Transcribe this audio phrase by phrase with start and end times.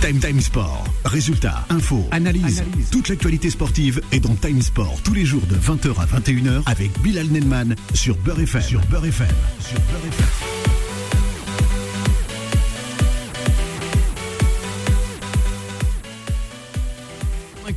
[0.00, 0.84] Time Time Sport.
[1.04, 2.62] Résultats, infos, analyse.
[2.90, 6.90] Toute l'actualité sportive est dans Time Sport tous les jours de 20h à 21h avec
[7.02, 8.62] Bilal Nelman sur Beurre FM.
[8.62, 9.28] Sur Beurre FM.
[9.60, 10.60] Sur Beurre FM.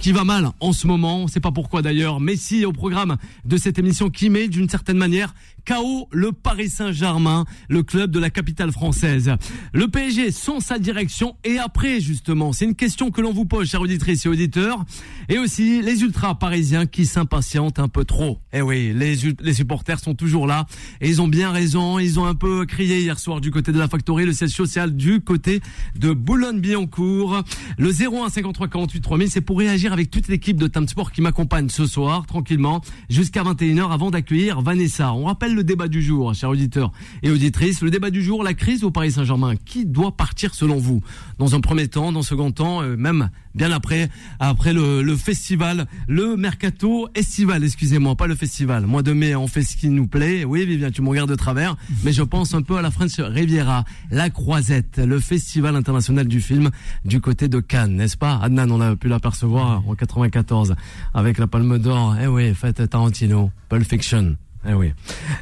[0.04, 3.56] qui va mal en ce moment, on sait pas pourquoi d'ailleurs, Messi au programme de
[3.56, 5.34] cette émission qui met d'une certaine manière
[5.66, 9.32] KO le Paris Saint-Germain, le club de la capitale française.
[9.74, 13.70] Le PSG sans sa direction et après justement, c'est une question que l'on vous pose,
[13.70, 14.84] chers auditrices et auditeurs,
[15.30, 18.40] et aussi les ultras parisiens qui s'impatientent un peu trop.
[18.52, 20.66] Eh oui, les, les supporters sont toujours là
[21.02, 23.80] et ils ont bien raison, ils ont un peu crié hier soir du côté de
[23.80, 25.62] la Factory, le siège social du côté
[25.98, 27.44] de Boulogne-Billancourt.
[27.78, 31.22] Le 01 53 48 3000, c'est pour réagir avec toute l'équipe de Time Sport qui
[31.22, 35.14] m'accompagne ce soir, tranquillement, jusqu'à 21h avant d'accueillir Vanessa.
[35.14, 37.82] On rappelle le débat du jour, chers auditeurs et auditrices.
[37.82, 39.56] Le débat du jour, la crise au Paris Saint-Germain.
[39.56, 41.02] Qui doit partir selon vous?
[41.38, 45.88] Dans un premier temps, dans un second temps, euh, même bien après, après le, festival,
[46.08, 48.86] le mercato estival, excusez-moi, pas le festival.
[48.86, 50.44] Mois de mai, on fait ce qui nous plaît.
[50.44, 53.20] Oui, Vivien, tu me regardes de travers, mais je pense un peu à la French
[53.20, 56.70] Riviera, la Croisette, le festival international du film
[57.06, 58.40] du côté de Cannes, n'est-ce pas?
[58.42, 60.76] Adnan, on a pu l'apercevoir en 94
[61.14, 62.16] avec la Palme d'Or.
[62.22, 64.36] Eh oui, fête Tarantino, Pulp Fiction.
[64.66, 64.94] Eh oui,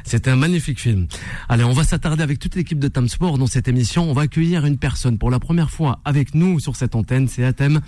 [0.02, 1.06] c'était un magnifique film.
[1.48, 4.10] Allez, on va s'attarder avec toute l'équipe de Tam Sport dans cette émission.
[4.10, 7.28] On va accueillir une personne pour la première fois avec nous sur cette antenne.
[7.28, 7.80] C'est Atem,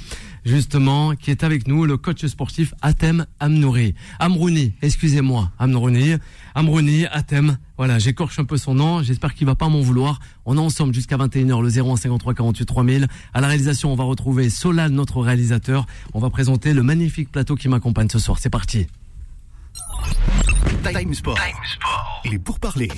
[0.44, 3.94] justement, qui est avec nous, le coach sportif Atem Amnouri.
[4.20, 6.14] Amrouni, excusez-moi, Amrouni.
[6.54, 7.58] Amrouni, Atem.
[7.76, 9.02] Voilà, j'écorche un peu son nom.
[9.02, 10.20] J'espère qu'il va pas m'en vouloir.
[10.44, 13.08] On est ensemble jusqu'à 21h, le 0153 48 3000.
[13.32, 15.86] À la réalisation, on va retrouver Solal, notre réalisateur.
[16.12, 18.38] On va présenter le magnifique plateau qui m'accompagne ce soir.
[18.38, 18.86] C'est parti.
[20.92, 21.38] Time Sport.
[22.24, 22.88] Il est pour parler.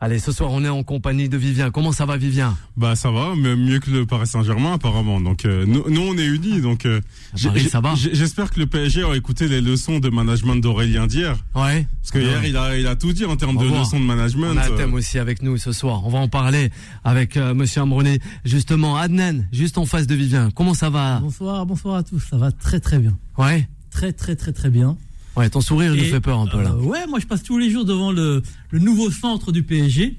[0.00, 1.70] Allez, ce soir, on est en compagnie de Vivien.
[1.70, 2.56] Comment ça va, Vivien?
[2.76, 5.20] Bah, ça va, mais mieux que le Paris Saint-Germain, apparemment.
[5.20, 6.60] Donc, euh, nous, on est unis.
[6.60, 7.00] Donc, euh,
[7.36, 7.94] ça va.
[7.94, 11.36] J'espère que le PSG a écouté les leçons de management d'Aurélien d'hier.
[11.54, 11.86] Ouais.
[12.00, 14.48] Parce que hier, il a, il a tout dit en termes de leçons de management.
[14.54, 16.04] On a un thème aussi avec nous ce soir.
[16.04, 16.70] On va en parler
[17.04, 18.18] avec euh, Monsieur Ambroné.
[18.44, 20.50] Justement, Adnan, juste en face de Vivien.
[20.50, 21.20] Comment ça va?
[21.20, 22.20] Bonsoir, bonsoir à tous.
[22.28, 23.16] Ça va très très bien.
[23.38, 23.68] Ouais.
[23.92, 24.96] Très très très très bien.
[25.36, 26.70] Ouais, ton sourire nous fait peur un peu là.
[26.72, 30.16] Euh, ouais, moi je passe tous les jours devant le, le nouveau centre du PSG.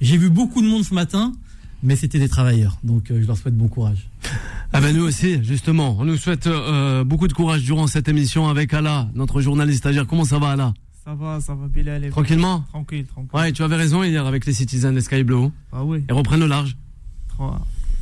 [0.00, 1.32] J'ai vu beaucoup de monde ce matin,
[1.82, 2.76] mais c'était des travailleurs.
[2.82, 4.08] Donc euh, je leur souhaite bon courage.
[4.72, 5.96] Ah ben nous aussi, justement.
[6.00, 10.06] On nous souhaite euh, beaucoup de courage durant cette émission avec Ala, notre journaliste stagiaire.
[10.06, 10.74] Comment ça va Ala?
[11.04, 12.10] Ça va, ça va bien aller.
[12.10, 12.64] Tranquillement?
[12.70, 13.30] Tranquille, tranquille.
[13.32, 15.50] Ouais, tu avais raison hier avec les Citizens de Sky Blue.
[15.72, 16.02] Ah oui.
[16.08, 16.76] Ils reprennent le large.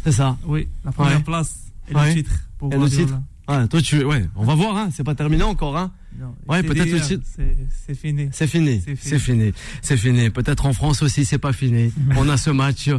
[0.05, 2.31] C'est ça Oui, la première place et le titre.
[2.59, 3.15] Pour et le titre
[3.47, 5.93] Ouais, toi tu ouais, on va voir hein, c'est pas terminé encore hein.
[6.49, 7.19] Ouais, peut-être aussi.
[7.87, 8.29] C'est fini.
[8.33, 8.83] C'est fini.
[9.01, 9.53] C'est fini.
[9.83, 10.31] C'est fini.
[10.31, 11.93] Peut-être en France aussi, c'est pas fini.
[12.17, 12.91] on a ce match.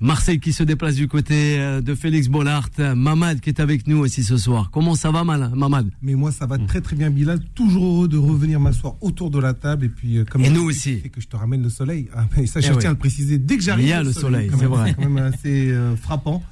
[0.00, 2.68] Marseille qui se déplace du côté euh, de Félix Bollard.
[2.78, 4.70] Mamad qui est avec nous aussi ce soir.
[4.72, 5.90] Comment ça va, Mamad?
[6.02, 7.40] Mais moi, ça va très très bien, Bilal.
[7.54, 9.86] Toujours heureux de revenir m'asseoir autour de la table.
[9.86, 11.00] Et puis, euh, comme et nous aussi.
[11.02, 12.08] que je te ramène le soleil.
[12.14, 13.38] Ah, ça, je eh tiens à le préciser.
[13.38, 13.86] Dès que j'arrive.
[13.86, 14.90] Il y a le soleil, c'est vrai.
[14.90, 16.42] C'est quand même assez euh, frappant.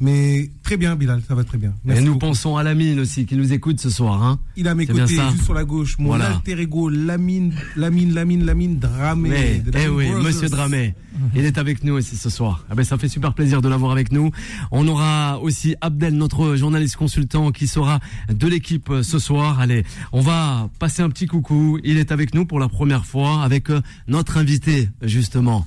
[0.00, 1.22] Mais très bien, Bilal.
[1.26, 1.74] Ça va très bien.
[1.88, 4.22] et nous pensons à Lamine aussi, qui nous écoute ce soir.
[4.22, 4.38] Hein.
[4.56, 5.96] Il a mes côtés, juste sur la gauche.
[5.98, 9.62] Mon alter ego, Lamine, Lamine, Lamine, Lamine Dramé.
[9.74, 10.94] eh oui, Monsieur Dramé.
[11.34, 12.64] Il est avec nous aussi ce soir.
[12.70, 14.30] Ah ben, ça fait super plaisir de l'avoir avec nous.
[14.70, 18.00] On aura aussi Abdel, notre journaliste consultant, qui sera
[18.32, 19.60] de l'équipe ce soir.
[19.60, 21.78] Allez, on va passer un petit coucou.
[21.84, 25.66] Il est avec nous pour la première fois avec euh, notre invité, justement.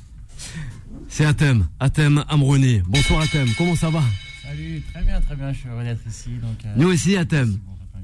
[1.07, 2.81] C'est Atem, Atem Amrouni.
[2.87, 4.01] Bonsoir Atem, comment ça va?
[4.43, 6.29] Salut, très bien, très bien, je suis heureux d'être ici.
[6.41, 7.57] Donc, euh, Nous aussi Atem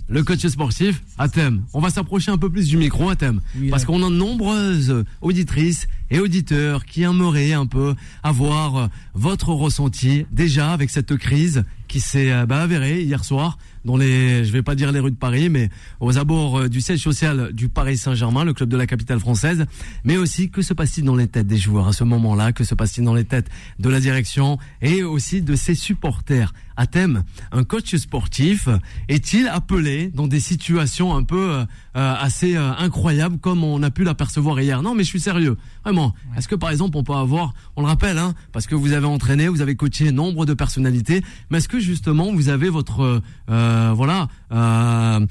[0.09, 1.63] le coach sportif, Athème.
[1.73, 3.41] On va s'approcher un peu plus du micro, Athème.
[3.69, 10.25] parce qu'on a de nombreuses auditrices et auditeurs qui aimeraient un peu avoir votre ressenti
[10.31, 14.62] déjà avec cette crise qui s'est euh, bah, avérée hier soir dans les, je vais
[14.62, 15.69] pas dire les rues de Paris, mais
[16.01, 19.66] aux abords euh, du siège social du Paris Saint-Germain, le club de la capitale française.
[20.03, 22.51] Mais aussi, que se passe-t-il dans les têtes des joueurs à ce moment-là?
[22.51, 26.53] Que se passe-t-il dans les têtes de la direction et aussi de ses supporters?
[26.77, 28.69] À thème, un coach sportif
[29.09, 31.65] est-il appelé dans des situations un peu euh,
[31.95, 34.81] euh, assez incroyables comme on a pu l'apercevoir hier?
[34.81, 36.13] Non, mais je suis sérieux, vraiment.
[36.38, 39.07] Est-ce que par exemple on peut avoir, on le rappelle, hein, parce que vous avez
[39.07, 43.94] entraîné, vous avez coaché nombre de personnalités, mais est-ce que justement vous avez votre euh,
[43.95, 45.25] voilà, euh,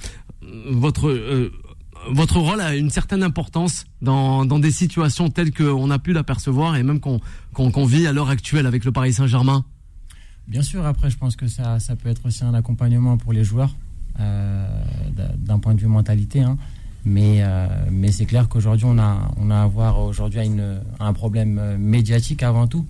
[0.70, 1.52] votre euh,
[2.10, 6.76] votre rôle a une certaine importance dans, dans des situations telles qu'on a pu l'apercevoir
[6.76, 7.20] et même qu'on
[7.52, 9.64] qu'on vit à l'heure actuelle avec le Paris Saint-Germain?
[10.48, 13.44] Bien sûr, après, je pense que ça, ça peut être aussi un accompagnement pour les
[13.44, 13.75] joueurs
[14.19, 16.40] d'un point de vue mentalité.
[16.40, 16.56] Hein.
[17.04, 17.44] Mais,
[17.90, 22.43] mais c'est clair qu'aujourd'hui, on a, on a à voir aujourd'hui une, un problème médiatique
[22.43, 22.87] avant tout.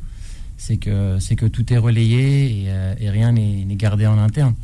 [0.57, 4.55] c'est que c'est que tout est relayé et, euh, rien n'est gardé en interne.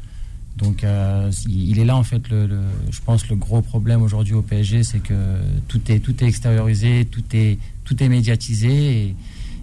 [0.57, 4.83] Donc euh, il est là en fait je pense le gros problème aujourd'hui au PSG
[4.83, 9.15] c'est que tout est tout est extériorisé, tout est tout est médiatisé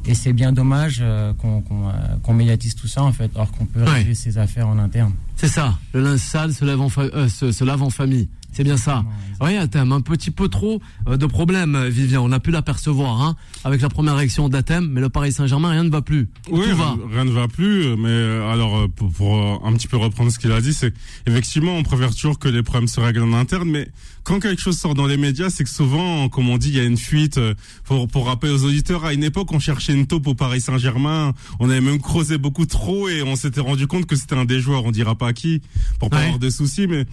[0.05, 1.91] et c'est bien dommage euh, qu'on euh,
[2.23, 3.89] qu'on médiatise tout ça en fait alors qu'on peut Ouais.
[3.89, 5.13] régler ses affaires en interne.
[5.35, 5.77] C'est ça.
[5.93, 8.27] Le linge sale se lave en, fa- euh, se, se lave en famille.
[8.51, 9.05] C'est bien ça.
[9.41, 12.19] Oui, Athème, un petit peu trop euh, de problèmes, euh, Vivien.
[12.19, 15.83] On a pu l'apercevoir hein, avec la première réaction d'Athème, mais le Paris Saint-Germain, rien
[15.85, 16.27] ne va plus.
[16.51, 16.97] Oui, Tout va.
[17.13, 17.95] rien, ne va plus.
[17.95, 20.93] Mais euh, alors, pour, pour, un petit peu reprendre ce qu'il a dit, c'est
[21.25, 23.69] effectivement, on préfère toujours que les problèmes se règlent en interne.
[23.69, 23.87] Mais
[24.23, 26.79] quand quelque chose sort dans les médias, c'est que souvent, comme on dit, il y
[26.79, 27.39] a une fuite.
[27.85, 31.33] Pour, pour rappeler aux auditeurs, à une époque, on cherchait une taupe au Paris Saint-Germain.
[31.61, 34.59] On avait même creusé beaucoup trop et on s'était rendu compte que c'était un des
[34.59, 34.83] joueurs.
[34.83, 35.61] On dira pas qui,
[35.99, 36.23] pour pas Ouais.
[36.23, 37.05] avoir de soucis, mais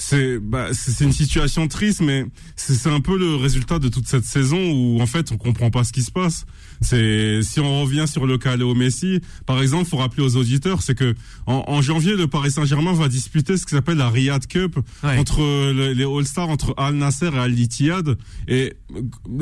[0.00, 2.24] c'est bah, c'est une situation triste, mais
[2.56, 5.70] c'est c'est un peu le résultat de toute cette saison où en fait on comprend
[5.70, 6.46] pas ce qui se passe.
[6.80, 10.80] C'est si on revient sur le cas Léo Messi, par exemple, faut rappeler aux auditeurs,
[10.82, 11.14] c'est que
[11.46, 15.18] en, en janvier le Paris Saint-Germain va disputer ce qui s'appelle la Riyad Cup Ouais.
[15.18, 18.16] entre le- les All-Stars entre Al Nasser et Al Ittihad.
[18.48, 18.72] Et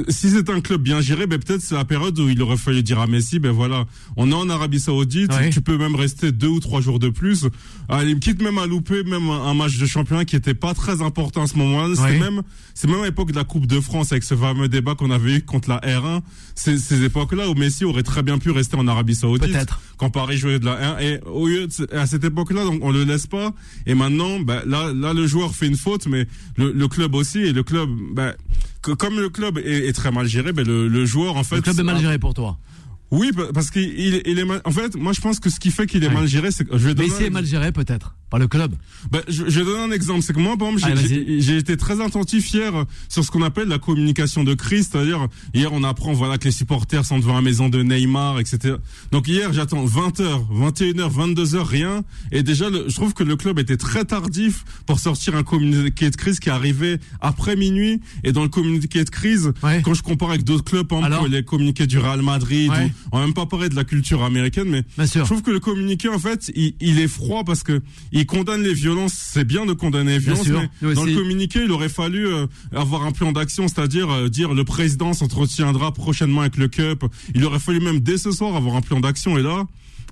[0.09, 2.83] si c'est un club bien géré, ben peut-être c'est la période où il aurait fallu
[2.83, 3.87] dire à Messi, ben voilà,
[4.17, 5.51] on est en Arabie Saoudite, Ouais.
[5.51, 7.47] tu peux même rester deux ou trois jours de plus.
[7.89, 11.43] Allez, quitte même à louper même un match de championnat qui était pas très important
[11.43, 11.95] à ce moment-là.
[12.03, 12.19] Ouais.
[12.19, 12.43] même,
[12.75, 15.37] c'est même à l'époque de la Coupe de France avec ce fameux débat qu'on avait
[15.37, 16.21] eu contre la R1.
[16.55, 19.51] C'est ces époques-là où Messi aurait très bien pu rester en Arabie Saoudite.
[19.53, 19.81] Peut-être.
[19.97, 22.81] Quand Paris jouait de la 1 et au lieu de, ce- à cette époque-là, donc
[22.83, 23.53] on le laisse pas.
[23.87, 26.27] Et maintenant, bah, là, là, le joueur fait une faute, mais
[26.57, 28.35] le, le club aussi et le club, bah,
[28.83, 31.57] que, comme le club est, est très mal géré, ben le, le joueur en fait.
[31.57, 32.59] Le club est mal géré pour toi.
[33.11, 34.61] Oui, pa- parce qu'il il, est mal.
[34.65, 36.15] En fait, moi je pense que ce qui fait qu'il est Ouais.
[36.15, 36.95] mal géré, c'est que je vais.
[36.95, 38.75] Messi un- est mal géré peut-être, par le club.
[39.11, 40.23] bah, je, je vais donner un exemple.
[40.23, 43.79] C'est que moi, par exemple, j'ai- été très attentif hier sur ce qu'on appelle la
[43.79, 44.89] communication de crise.
[44.91, 48.77] C'est-à-dire, hier, on apprend voilà que les supporters sont devant la maison de Neymar, etc.
[49.13, 52.03] Donc hier, j'attends 20h, 21h, 22h, rien.
[52.33, 56.11] Et déjà, le- je trouve que le club était très tardif pour sortir un communiqué
[56.11, 58.01] de crise qui arrivait après minuit.
[58.25, 59.83] Et dans le communiqué de crise, Ouais.
[59.85, 62.93] quand je compare avec d'autres clubs, par exemple, Alors les communiqués du Real Madrid, Ouais.
[63.13, 66.09] on va même pas parler de la culture américaine, mais je trouve que le communiqué,
[66.09, 67.81] en fait, il, il est froid parce que
[68.13, 69.13] il condamne les violences.
[69.15, 71.13] C'est bien de condamner les violences, mais nous dans aussi.
[71.15, 75.13] le communiqué, il aurait fallu euh, avoir un plan d'action, c'est-à-dire euh, dire le président
[75.13, 77.05] s'entretiendra prochainement avec le Cup.
[77.35, 79.39] Il aurait fallu même dès ce soir avoir un plan d'action.
[79.39, 79.65] Et là,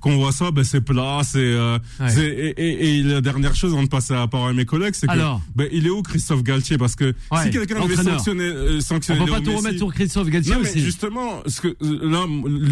[0.02, 1.38] quand on voit ça, ben c'est plat, c'est.
[1.38, 2.18] euh, Ouais.
[2.18, 5.06] et, et, et la dernière chose, avant de passer la parole à mes collègues, c'est
[5.06, 6.76] que Alors ben, il est où Christophe Galtier?
[6.76, 8.14] Parce que Ouais, si quelqu'un devait l'entraîneur.
[8.16, 10.80] sanctionner, euh, On peut pas tout Messi- remettre sur Christophe Galtier non, mais aussi.
[10.80, 12.26] justement, ce que, euh, là,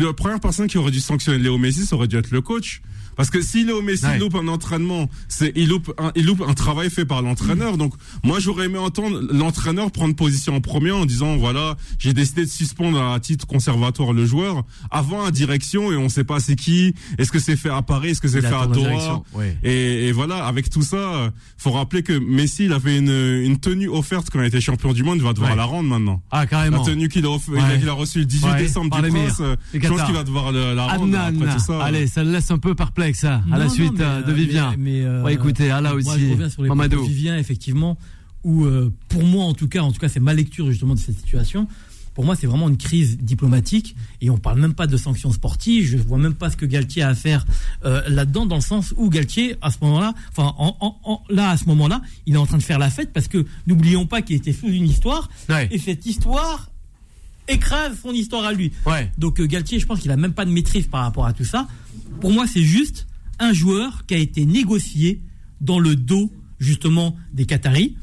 [0.06, 2.82] la première personne qui aurait dû sanctionner Léo Messi, ça aurait dû être le coach.
[3.16, 4.18] Parce que si Léo Messi Ouais.
[4.18, 7.76] loupe un entraînement, c'est il loupe un, il loupe un travail fait par l'entraîneur.
[7.76, 12.44] Donc moi j'aurais aimé entendre l'entraîneur prendre position en premier en disant voilà j'ai décidé
[12.44, 16.56] de suspendre à titre conservatoire le joueur avant la direction et on sait pas c'est
[16.56, 16.94] qui.
[17.18, 19.22] Est-ce que c'est fait à Paris, est-ce que c'est Il fait à la Doha?
[19.34, 19.56] ouais.
[19.62, 23.88] et, et voilà avec tout ça, faut rappeler que Messi il avait une, une tenue
[23.88, 25.56] offerte quand il était champion du monde, il va devoir Ouais.
[25.56, 26.22] la rendre maintenant.
[26.30, 26.82] Ah, La carrément.
[26.84, 27.28] tenue qu'il a,
[27.80, 29.10] il a- reçue le 18 Ouais, décembre par du.
[29.10, 31.82] Prince, euh, je pense qu'il va devoir le- la rendre Adnan, après tout ça.
[31.84, 34.30] allez, ça le laisse un peu perplexe hein, à la non, suite mais, euh, de
[34.30, 34.70] euh, Vivien.
[34.72, 37.02] Mais, mais, euh, Ouais, écoutez, ah, là moi, aussi, je reviens sur les propos Mamadou.
[37.02, 37.98] de Vivien, effectivement,
[38.44, 38.66] où
[39.08, 41.66] pour moi, en tout cas, en tout cas, c'est ma lecture justement de cette situation.
[42.14, 45.84] Pour moi, c'est vraiment une crise diplomatique et on parle même pas de sanctions sportives.
[45.84, 47.44] Je vois même pas ce que Galtier a à faire
[47.84, 51.50] euh, là-dedans, dans le sens où Galtier, à ce moment-là, enfin, en, en- en- là,
[51.50, 54.22] à ce moment-là, il est en train de faire la fête parce que n'oublions pas
[54.22, 55.66] qu'il était sous une histoire Ouais.
[55.72, 56.70] et cette histoire
[57.48, 58.72] écrase son histoire à lui.
[58.86, 59.10] Ouais.
[59.18, 61.44] Donc euh, Galtier, je pense qu'il a même pas de maîtrise par rapport à tout
[61.44, 61.66] ça.
[62.20, 63.06] Pour moi, c'est juste
[63.38, 65.20] un joueur qui a été négocié
[65.60, 67.96] dans le dos justement des Qataris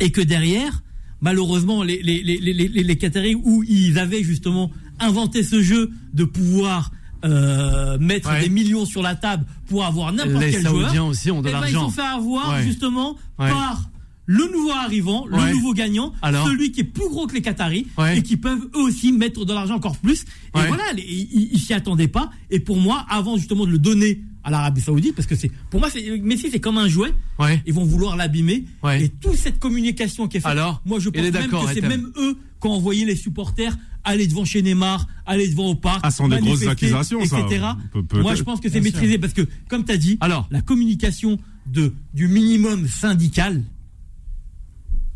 [0.00, 0.82] et que derrière,
[1.20, 4.70] malheureusement, les, les, les, les, les- les Qataris où ils avaient justement
[5.00, 6.92] inventé ce jeu de pouvoir
[7.24, 8.40] euh, mettre Ouais.
[8.42, 11.06] des millions sur la table pour avoir n'importe quel joueur.
[11.06, 12.62] Aussi ont de Eh ben, ils sont fait avoir Ouais.
[12.64, 13.48] justement Ouais.
[13.48, 13.88] par
[14.26, 15.48] le nouveau arrivant, Ouais.
[15.48, 18.18] le nouveau gagnant, Alors celui qui est plus gros que les Qataris Ouais.
[18.18, 20.22] et qui peuvent eux aussi mettre de l'argent encore plus.
[20.54, 20.68] Et Ouais.
[20.68, 22.30] voilà, ils s'y attendaient pas.
[22.50, 25.78] Et pour moi, avant justement de le donner à l'Arabie Saoudite, parce que c'est, pour
[25.80, 27.12] moi, c'est, Messi c'est comme un jouet.
[27.38, 27.62] Ouais.
[27.66, 28.64] Ils vont vouloir l'abîmer.
[28.82, 29.04] Ouais.
[29.04, 31.74] Et toute cette communication qui est faite, Alors, moi je pense est même d'accord, que
[31.74, 35.74] c'est même eux qui ont envoyé les supporters aller devant chez Neymar, aller devant au
[35.76, 37.38] parc, Ah, sont des grosses accusations, ça.
[37.38, 37.64] etc.
[37.92, 38.20] Peut-être.
[38.20, 40.48] Moi je pense que c'est maîtrisé parce que, comme tu as dit, Alors.
[40.50, 43.62] la communication de, du minimum syndical,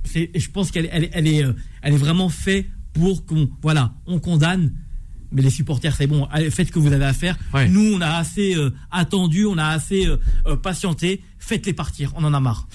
[0.09, 3.95] c'est, je pense qu'elle elle, elle est, euh, elle est vraiment faite pour qu'on, voilà,
[4.07, 4.73] on condamne.
[5.33, 7.37] Mais les supporters, c'est bon, faites ce que vous avez à faire.
[7.53, 7.69] Ouais.
[7.69, 11.21] Nous, on a assez euh, attendu, on a assez euh, patienté.
[11.39, 12.67] Faites-les partir, on en a marre.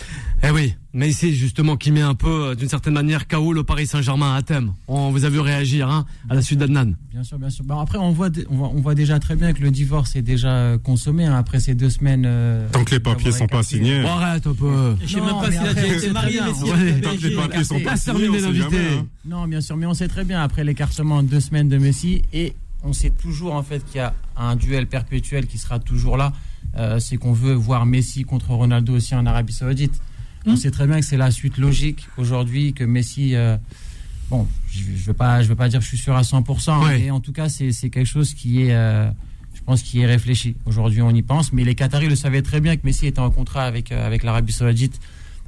[0.43, 3.63] Eh oui, mais c'est justement qui met un peu, euh, d'une certaine manière, KO le
[3.63, 4.73] Paris Saint-Germain à thème.
[4.87, 6.93] On vous a vu réagir hein, à la suite d'Adnan.
[7.11, 7.65] Bien sûr, bien sûr.
[7.65, 10.21] Bah, après, on voit, on voit, on voit déjà très bien que le divorce est
[10.21, 12.23] déjà euh, consommé hein, après ces deux semaines.
[12.25, 14.01] euh, Tant que les papiers sont pas signés.
[14.03, 14.95] Bon, arrête un peu.
[15.03, 17.79] Je sais Non, même pas s'il a déjà été marié, Tant que les papiers sont
[17.81, 18.77] pas signés, l'invité.
[18.99, 19.05] hein.
[19.25, 22.21] Non, bien sûr, mais on sait très bien après l'écartement de deux semaines de Messi
[22.31, 22.53] et
[22.83, 24.13] on sait toujours en fait qu'il y a
[24.49, 26.33] un duel perpétuel qui sera toujours là.
[26.77, 29.99] Euh, c'est qu'on veut voir Messi contre Ronaldo aussi en Arabie Saoudite.
[30.45, 33.35] On sait très bien que c'est la suite logique aujourd'hui que Messi.
[33.35, 33.57] euh,
[34.29, 36.83] bon, je ne veux pas, je veux pas dire que je suis sûr à 100%,
[36.85, 36.99] Ouais.
[36.99, 39.09] mais en tout cas c'est quelque chose qui est, euh,
[39.53, 40.55] je pense, qui est réfléchi.
[40.65, 43.29] Aujourd'hui, on y pense, mais les Qataris le savaient très bien que Messi était en
[43.29, 44.99] contrat avec avec l'Arabie Saoudite.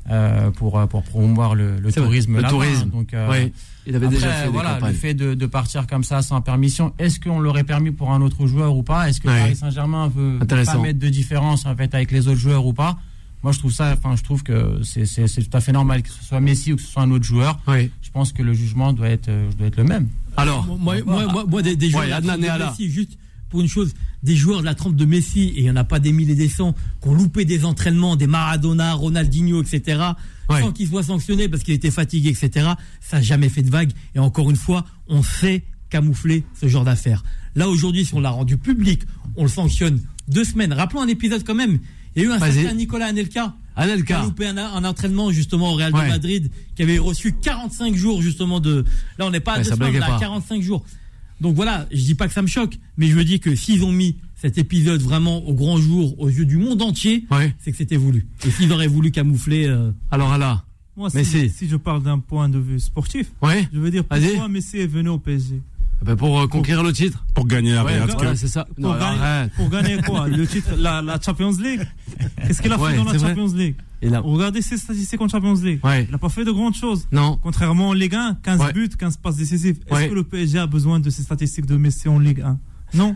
[0.09, 2.89] Euh, pour, euh, pour promouvoir le, le C'est vrai, tourisme le tourisme.
[2.89, 3.53] Donc, euh, oui,
[3.87, 6.93] il avait après, déjà fait voilà, le fait de, de partir comme ça sans permission,
[6.99, 9.09] est-ce qu'on l'aurait permis pour un autre joueur ou pas?
[9.09, 9.39] Est-ce que Ouais.
[9.39, 12.97] Paris Saint-Germain veut pas mettre de différence en fait avec les autres joueurs ou pas?
[13.43, 16.23] Moi, je trouve ça, enfin, je trouve que c'est tout à fait normal que ce
[16.23, 17.59] soit Messi ou que ce soit un autre joueur.
[17.67, 17.91] Oui.
[18.01, 20.07] Je pense que le jugement doit être, doit être le même.
[20.37, 22.37] Alors, Moi, moi, moi, moi, des, des joueurs Ouais, Adnan.
[22.37, 23.17] Messi, juste
[23.53, 23.93] pour une chose,
[24.23, 26.31] des joueurs de la trempe de Messi, et il n'y en a pas des mille
[26.31, 30.01] et des cents, qui ont loupé des entraînements, des Maradona, Ronaldinho, etc.,
[30.49, 30.59] Ouais.
[30.59, 32.69] sans qu'ils soient sanctionnés parce qu'ils étaient fatigués, etc.,
[32.99, 33.91] ça n'a jamais fait de vague.
[34.15, 37.23] Et encore une fois, on sait camoufler ce genre d'affaires.
[37.55, 39.03] Là, aujourd'hui, si on l'a rendu public,
[39.35, 40.73] on le sanctionne deux semaines.
[40.73, 41.77] Rappelons un épisode quand même.
[42.15, 43.53] Il y a eu un certain Nicolas Anelka
[44.05, 46.05] qui a loupé un, un entraînement justement au Real Ouais.
[46.05, 48.83] de Madrid, qui avait reçu 45 jours justement de.
[49.19, 50.19] Là, on n'est pas à Ouais, deux semaines, blaguait on est à pas.
[50.19, 50.83] 45 jours.
[51.41, 53.83] Donc voilà, je dis pas que ça me choque, mais je me dis que s'ils
[53.83, 57.53] ont mis cet épisode vraiment au grand jour, aux yeux du monde entier, Ouais.
[57.59, 58.27] c'est que c'était voulu.
[58.45, 59.67] Et s'ils auraient voulu camoufler.
[59.67, 60.65] euh, Alors là,
[60.97, 63.67] Moi, Mais si, je parle d'un point de vue sportif, ouais.
[63.73, 65.59] je veux dire pourquoi Messi est venu au PSG
[66.05, 67.23] Ben, pour euh, conquérir le titre.
[67.33, 68.65] Pour gagner la Ouais, Real c'est ça.
[68.65, 69.51] pour, Non, gagner, arrête.
[69.53, 71.87] pour gagner quoi Le titre, la, la Champions League?
[72.45, 73.29] Qu'est-ce qu'il a Ouais, fait dans la vrai.
[73.29, 73.75] Champions League?
[74.01, 75.79] Là, Regardez ses statistiques en Champions League.
[75.83, 76.03] ouais.
[76.03, 77.07] Il n'a pas fait de grandes choses.
[77.11, 77.39] Non.
[77.41, 78.73] Contrairement en Ligue 1, 15 Ouais.
[78.73, 79.77] buts, 15 passes décisives.
[79.87, 80.09] Est-ce Ouais.
[80.09, 82.59] que le PSG a besoin de ces statistiques de Messi en Ligue 1
[82.93, 83.15] Non.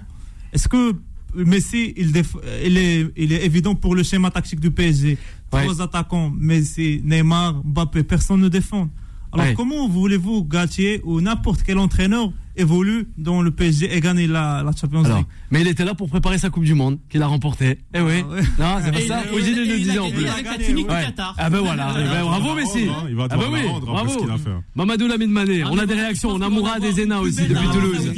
[0.53, 0.93] Est-ce que
[1.35, 5.17] Messi, il, déf- il, est, il est évident pour le schéma tactique du PSG
[5.53, 5.63] Ouais.
[5.65, 8.89] Trois attaquants, Messi, Neymar, Mbappé, personne ne défend.
[9.33, 9.53] Alors Ouais.
[9.53, 14.71] comment voulez-vous, Galtier ou n'importe quel entraîneur, évolue dans le PSG et gagne la, la
[14.75, 17.27] Champions Alors, League mais il était là pour préparer sa Coupe du Monde, qu'il a
[17.27, 17.77] remportée.
[17.93, 18.23] Eh oui.
[18.23, 18.41] Ah ouais.
[18.59, 19.23] Non, c'est pas et ça.
[19.31, 20.27] il- Ogilvy et le il a disait en gagné plus.
[20.27, 20.57] avec la Ouais.
[20.65, 21.03] tunique du Ouais.
[21.05, 21.35] Qatar.
[21.37, 21.93] Ah ben voilà.
[21.93, 22.87] Ben, bravo Messi.
[23.09, 23.59] Il va Ah ben oui.
[23.85, 24.17] Bravo.
[24.19, 24.49] qu'il a fait.
[24.75, 25.61] Mamadou Lamine Mané.
[25.63, 26.29] Ah, On a des réactions.
[26.31, 28.11] On a Mourad et Zena aussi depuis Toulouse.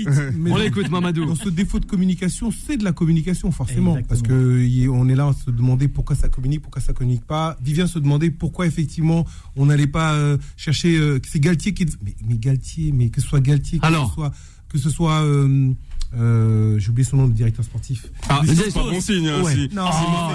[0.49, 1.25] On l'écoute, Mamadou.
[1.25, 3.97] Dans ce défaut de communication, c'est de la communication forcément.
[4.07, 7.57] Parce que on est là à se demander pourquoi ça communique, pourquoi ça communique pas.
[7.63, 10.97] Vivien se demandait pourquoi effectivement on n'allait pas euh, chercher.
[10.97, 11.85] euh, c'est Galtier qui.
[12.03, 14.28] Mais, Galtier, mais que ce soit Galtier, que ce soit,
[14.69, 15.71] que ce soit euh,
[16.17, 18.07] euh, j'ai oublié son nom, le directeur sportif.
[18.27, 19.53] Ah, c'est pas bon signe, hein, Ouais.
[19.53, 19.69] si.
[19.75, 19.85] Non,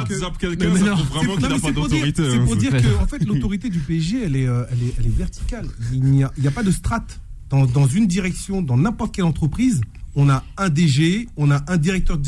[0.01, 2.23] on que- zappe quelqu'un, ça prouve vraiment qu'il n'a pas c'est pour dire- d'autorité.
[2.31, 2.45] C'est hein.
[2.45, 5.17] pour dire que en fait l'autorité du PSG elle est, euh, elle est, elle est
[5.17, 5.67] verticale.
[5.93, 7.21] Il n'y a, pas de strate
[7.51, 9.81] dans, dans une direction, dans n'importe quelle entreprise.
[10.17, 12.19] On a un DG, on a un directeur,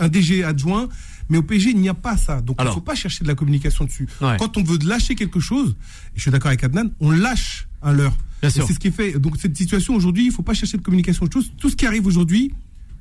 [0.00, 0.88] un DG adjoint,
[1.28, 2.40] mais au PSG il n'y a pas ça.
[2.40, 4.06] Donc il ne faut pas chercher de la communication dessus.
[4.20, 4.36] Ouais.
[4.38, 5.70] Quand on veut lâcher quelque chose,
[6.14, 8.16] et je suis d'accord avec Adnan, on lâche un leurre.
[8.42, 9.18] C'est ce qui est fait.
[9.18, 11.26] Donc cette situation aujourd'hui, il ne faut pas chercher de communication.
[11.26, 12.52] Tout, tout ce qui arrive aujourd'hui,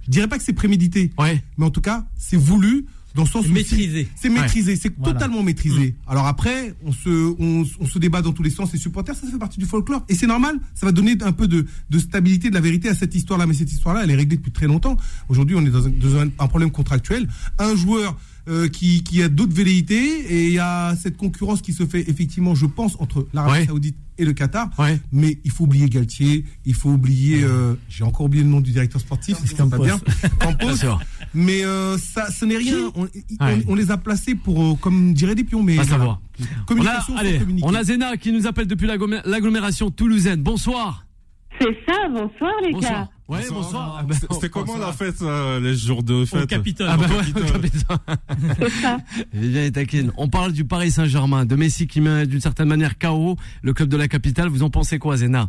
[0.06, 1.44] je dirais pas que c'est prémédité, Ouais.
[1.58, 4.10] mais en tout cas c'est voulu dans le sens Maîtrisé.
[4.16, 5.14] c'est maîtrisé, c'est Voilà.
[5.14, 5.96] totalement maîtrisé.
[6.06, 8.74] Alors après, on se, on, on se débat dans tous les sens.
[8.74, 10.04] Les supporters, ça fait partie du folklore.
[10.10, 12.94] Et c'est normal, ça va donner un peu de, de stabilité, de la vérité à
[12.94, 13.46] cette histoire-là.
[13.46, 14.98] Mais cette histoire-là, elle est réglée depuis très longtemps.
[15.30, 17.30] Aujourd'hui, on est dans un, dans un- un problème contractuel.
[17.58, 21.74] Un joueur euh, qui, qui a d'autres velléités et il y a cette concurrence qui
[21.74, 23.66] se fait effectivement, je pense, entre l'Arabie Ouais.
[23.66, 24.70] Saoudite et le Qatar.
[24.80, 25.00] Ouais.
[25.12, 28.72] Mais il faut oublier Galtier, il faut oublier, euh, j'ai encore oublié le nom du
[28.72, 30.00] directeur sportif, c'est pas bien.
[30.40, 30.58] Campos.
[30.66, 31.00] Bien sûr.
[31.34, 32.92] Mais euh, ça, ce n'est rien.
[32.96, 33.64] On, on- Ouais.
[33.68, 35.98] on les a placés pour, euh, comme dirait des pions, mais Pas voilà.
[35.98, 36.22] savoir.
[36.40, 40.42] On a, communication, allez, on a Zena qui nous appelle depuis l'agglomé- l'agglomération toulousaine.
[40.42, 41.06] Bonsoir.
[41.60, 42.92] C'est ça, bonsoir les Bonsoir.
[42.92, 43.10] gars.
[43.28, 43.62] Ouais, Bonsoir.
[43.64, 43.98] bonsoir.
[44.00, 46.88] Ah ben, C'était comment la fête, euh, les jours de fête Capitole.
[46.90, 47.70] Ah bah Au ouais, Capitole.
[48.82, 48.98] ça.
[49.34, 50.12] Vivien est taquine.
[50.18, 53.90] On parle du Paris Saint-Germain, de Messi qui met d'une certaine manière KO le club
[53.90, 54.50] de la capitale.
[54.50, 55.48] Vous en pensez quoi, Zena?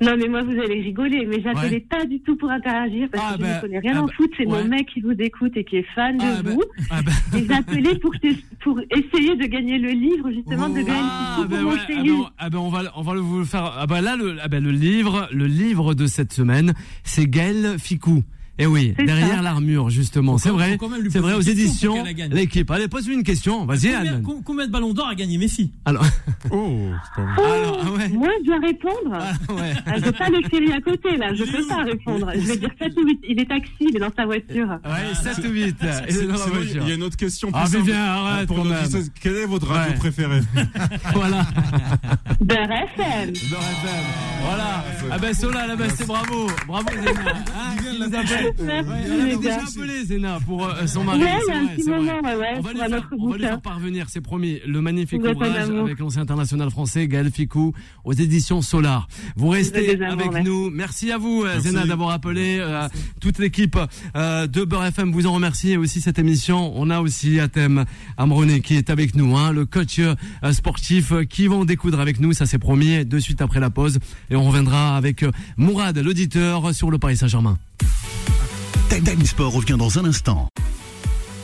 [0.00, 1.86] Non, mais moi, vous allez rigoler, mais j'appelais Ouais.
[1.88, 4.06] pas du tout pour interagir parce Ah que je ben, ne connais rien ah en
[4.06, 4.30] ben, foot.
[4.36, 4.62] C'est ouais.
[4.62, 6.62] mon mec qui vous écoute et qui est fan de Ah ben, vous.
[6.90, 8.12] ben, Et j'appelais pour,
[8.62, 12.30] pour essayer de gagner le livre, justement, de gagner ah, ben ouais, mon ah ben,
[12.38, 13.72] ah ben, on va, on va le vous le faire.
[13.78, 16.74] Ah ben là, le, ah ben le livre, le livre de cette semaine,
[17.04, 18.22] c'est Gaël Ficou.
[18.56, 20.38] Et oui, C'est derrière l'armure, justement.
[20.38, 20.78] C'est vrai,
[21.10, 22.70] c'est vrai, aux éditions, l'équipe.
[22.70, 23.66] Allez, pose une question.
[23.66, 24.22] Vas-y, Combien, Anne.
[24.22, 26.04] com- combien de ballons d'or a gagné Messi Alors,
[26.52, 26.78] Oh,
[27.16, 27.52] c'est pas vrai.
[27.58, 28.08] alors, ah ouais.
[28.10, 29.12] Moi, je dois répondre.
[29.12, 29.72] Ah ouais.
[29.86, 31.34] Ah, J'ai pas le chéri à côté, là.
[31.34, 32.30] Je peux pas répondre.
[32.34, 33.18] Je vais dire 7 ou 8.
[33.28, 34.68] Il est taxi, il est dans sa voiture.
[34.84, 35.76] Ouais, 7 ou 8.
[35.80, 36.34] C'est- c'est- sinon,
[36.84, 37.78] Il y a une autre question plus Ah, simple.
[37.84, 38.64] Vivien, arrête Pour
[39.20, 39.98] Quelle est votre radio Ouais.
[39.98, 40.40] préférée
[41.14, 41.44] Voilà.
[42.40, 43.32] Beurre FM.
[43.50, 44.04] Beurre FM.
[44.44, 44.84] Voilà.
[45.10, 46.46] Ah ben Sola, là, ben, c'est bravo.
[46.66, 48.43] Bravo Zéna.
[48.64, 51.20] Merci, elle les a déjà appelé Zéna pour euh, son mari.
[51.22, 51.98] Ouais, il y c'est a un vrai, petit c'est vrai.
[52.00, 54.80] moment, ouais, ouais, On va, lui faire, on va lui faire parvenir, c'est promis, le
[54.80, 57.72] magnifique Vous ouvrage avec l'ancien international français Gaël Ficou
[58.04, 59.08] aux éditions Solar.
[59.36, 60.48] Vous restez Vous amours, avec merci.
[60.48, 60.70] nous.
[60.70, 61.68] Merci à vous, euh, Merci.
[61.68, 62.58] Zéna, d'avoir appelé.
[62.60, 62.88] euh,
[63.20, 63.78] toute l'équipe
[64.16, 65.72] euh, de Beurre FM vous en remercie.
[65.72, 67.84] Et aussi cette émission, on a aussi Atem
[68.16, 70.14] Amroné qui est avec nous, hein, le coach euh,
[70.52, 73.98] sportif qui va en découdre avec nous, ça c'est promis, de suite après la pause.
[74.30, 75.24] Et on reviendra avec
[75.56, 77.58] Mourad, l'auditeur, sur le Paris Saint-Germain.
[79.04, 80.48] Time Sport revient dans un instant.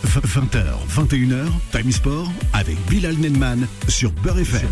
[0.04, 4.68] 20h, 21h, Time Sport avec Bilal Nenman sur Beurre FM.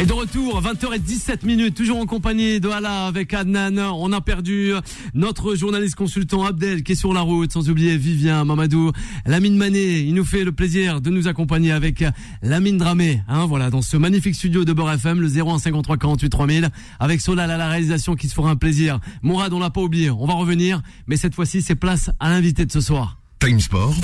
[0.00, 3.78] Et de retour, 20h17 minutes, toujours en compagnie de Hala avec Adnan.
[3.78, 4.72] On a perdu
[5.14, 8.92] notre journaliste consultant Abdel qui est sur la route, sans oublier Vivien, Mamadou,
[9.24, 10.00] Lamine Mané.
[10.00, 12.04] Il nous fait le plaisir de nous accompagner avec
[12.42, 16.68] Lamine Dramé, hein, voilà, dans ce magnifique studio de Beurre FM, le 0153 48 3000,
[16.98, 18.98] avec Solal à la réalisation qui se fera un plaisir.
[19.22, 22.66] Mourad, on l'a pas oublié, on va revenir, mais cette fois-ci, c'est place à l'invité
[22.66, 23.18] de ce soir.
[23.38, 23.94] Time Sport.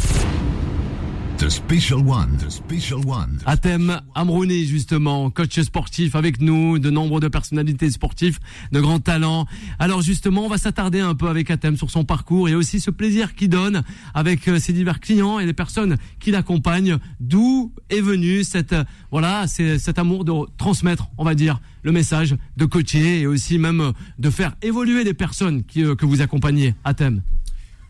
[1.38, 2.36] The Special One.
[2.38, 3.38] The Special One.
[3.46, 8.40] Atem Amrouni, justement, coach sportif avec nous, de nombre de personnalités sportives,
[8.72, 9.46] de grands talents.
[9.78, 12.90] Alors justement, on va s'attarder un peu avec Atem sur son parcours et aussi ce
[12.90, 16.98] plaisir qu'il donne avec euh, ses divers clients et les personnes qui l'accompagnent.
[17.20, 18.74] D'où est venu cette,
[19.12, 23.92] voilà, cet amour de transmettre, on va dire, le message, de coacher et aussi même
[24.18, 26.74] de faire évoluer les personnes euh, que vous accompagnez.
[26.82, 27.22] Atem?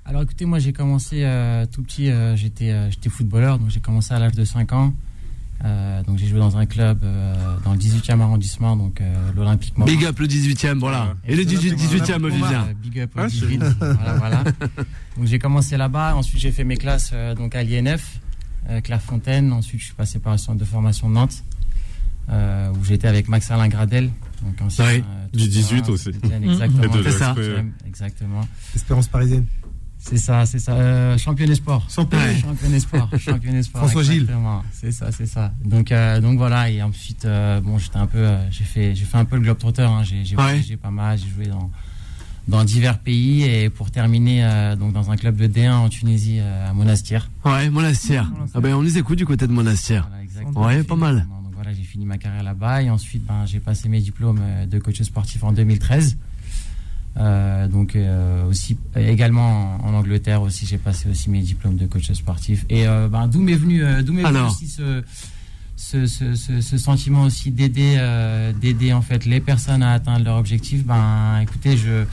[0.08, 3.80] Alors écoutez, moi j'ai commencé euh, tout petit, euh, j'étais euh, j'étais footballeur, donc j'ai
[3.80, 4.94] commencé à l'âge de 5 ans.
[5.64, 7.34] Euh, donc j'ai joué dans un club euh,
[7.64, 9.74] dans le 18e arrondissement, donc euh, l'Olympique.
[9.84, 11.14] Big up le 18e, voilà.
[11.26, 12.68] Et le 18, 18e, Vivien.
[12.80, 13.58] Big up Ah, 18.
[13.80, 14.44] voilà, voilà.
[15.16, 18.20] Donc j'ai commencé là-bas, ensuite j'ai fait mes classes euh, donc à l'INF,
[18.70, 21.42] euh, Clairefontaine, ensuite je suis passé par le centre de formation de Nantes,
[22.30, 24.10] euh, où j'étais avec Max Alain Gradel,
[24.44, 26.08] donc ancien, Oui, euh, du tout 18 terrain, aussi.
[26.44, 26.94] Exactement.
[27.02, 27.34] C'est ça.
[27.86, 28.48] Exactement.
[28.76, 29.44] Espérance parisienne.
[29.98, 30.72] C'est ça, c'est ça.
[30.72, 31.86] Euh, champion espoir.
[31.98, 32.36] Ouais.
[32.40, 33.10] Champion espoir.
[33.18, 33.82] Champion espoir.
[33.84, 34.28] François Gilles.
[34.72, 35.52] C'est ça, c'est ça.
[35.64, 36.70] Donc, euh, donc voilà.
[36.70, 39.42] Et ensuite, euh, bon, j'étais un peu, euh, j'ai fait, j'ai fait un peu le
[39.42, 39.82] globetrotter.
[39.82, 40.02] Hein.
[40.04, 40.42] J'ai, j'ai Ouais.
[40.42, 41.18] voyagé pas mal.
[41.18, 41.70] J'ai joué dans,
[42.46, 46.72] dans divers pays et pour terminer, donc dans un club de D1 en Tunisie, à
[46.72, 47.28] Monastir.
[47.44, 48.32] Ouais, Monastir.
[48.54, 50.08] Ah ben, on les écoute du côté de Monastir.
[50.54, 50.78] Voilà.
[50.78, 51.26] Ouais, pas mal.
[51.44, 54.78] Donc voilà, j'ai fini ma carrière là-bas et ensuite, ben, j'ai passé mes diplômes de
[54.78, 56.16] coach sportif en 2013.
[57.18, 61.76] Euh, donc euh, aussi euh, également en, en Angleterre aussi j'ai passé aussi mes diplômes
[61.76, 62.64] de coach sportif.
[62.68, 65.02] Et euh, ben, d'où m'est venu d'où m'est venu aussi ce
[65.74, 67.98] ce, ce, ce, sentiment aussi d'aider
[68.60, 70.84] d'aider en fait les personnes à atteindre leur objectif.
[70.84, 72.04] Ben écoutez je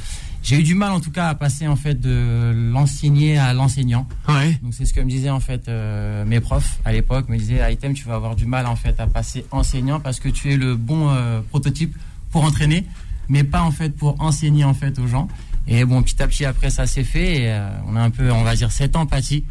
[0.45, 4.07] j'ai eu du mal en tout cas à passer en fait de l'enseigner à l'enseignant.
[4.29, 4.59] Ouais.
[4.61, 7.29] donc c'est ce que me disaient en fait euh, mes profs à l'époque.
[7.29, 10.29] Me disaient Item tu vas avoir du mal en fait à passer enseignant parce que
[10.29, 11.95] tu es le bon euh, prototype
[12.29, 12.85] pour entraîner
[13.29, 15.27] mais pas en fait pour enseigner en fait aux gens
[15.67, 18.31] et bon petit à petit après ça s'est fait et euh, on a un peu
[18.31, 19.43] on va dire cette empathie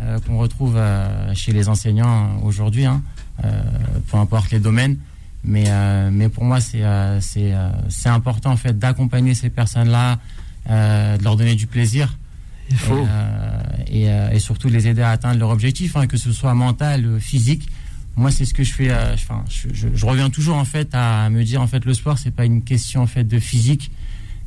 [0.00, 3.02] euh, qu'on retrouve euh, chez les enseignants aujourd'hui hein,
[4.10, 4.96] peu importe les domaines
[5.44, 5.66] mais
[6.10, 6.82] mais pour moi c'est
[7.20, 10.18] c'est important en fait d'accompagner ces personnes là
[10.68, 12.16] de leur donner du plaisir
[12.70, 13.06] Il faut.
[13.88, 17.20] et, et, et surtout les aider à atteindre leur objectif, hein, que ce soit mental,
[17.20, 17.68] physique.
[18.16, 18.90] Moi, c'est ce que je fais.
[18.90, 21.94] euh, Enfin, je, je- je reviens toujours en fait à me dire en fait le
[21.94, 23.90] sport, c'est pas une question en fait de physique,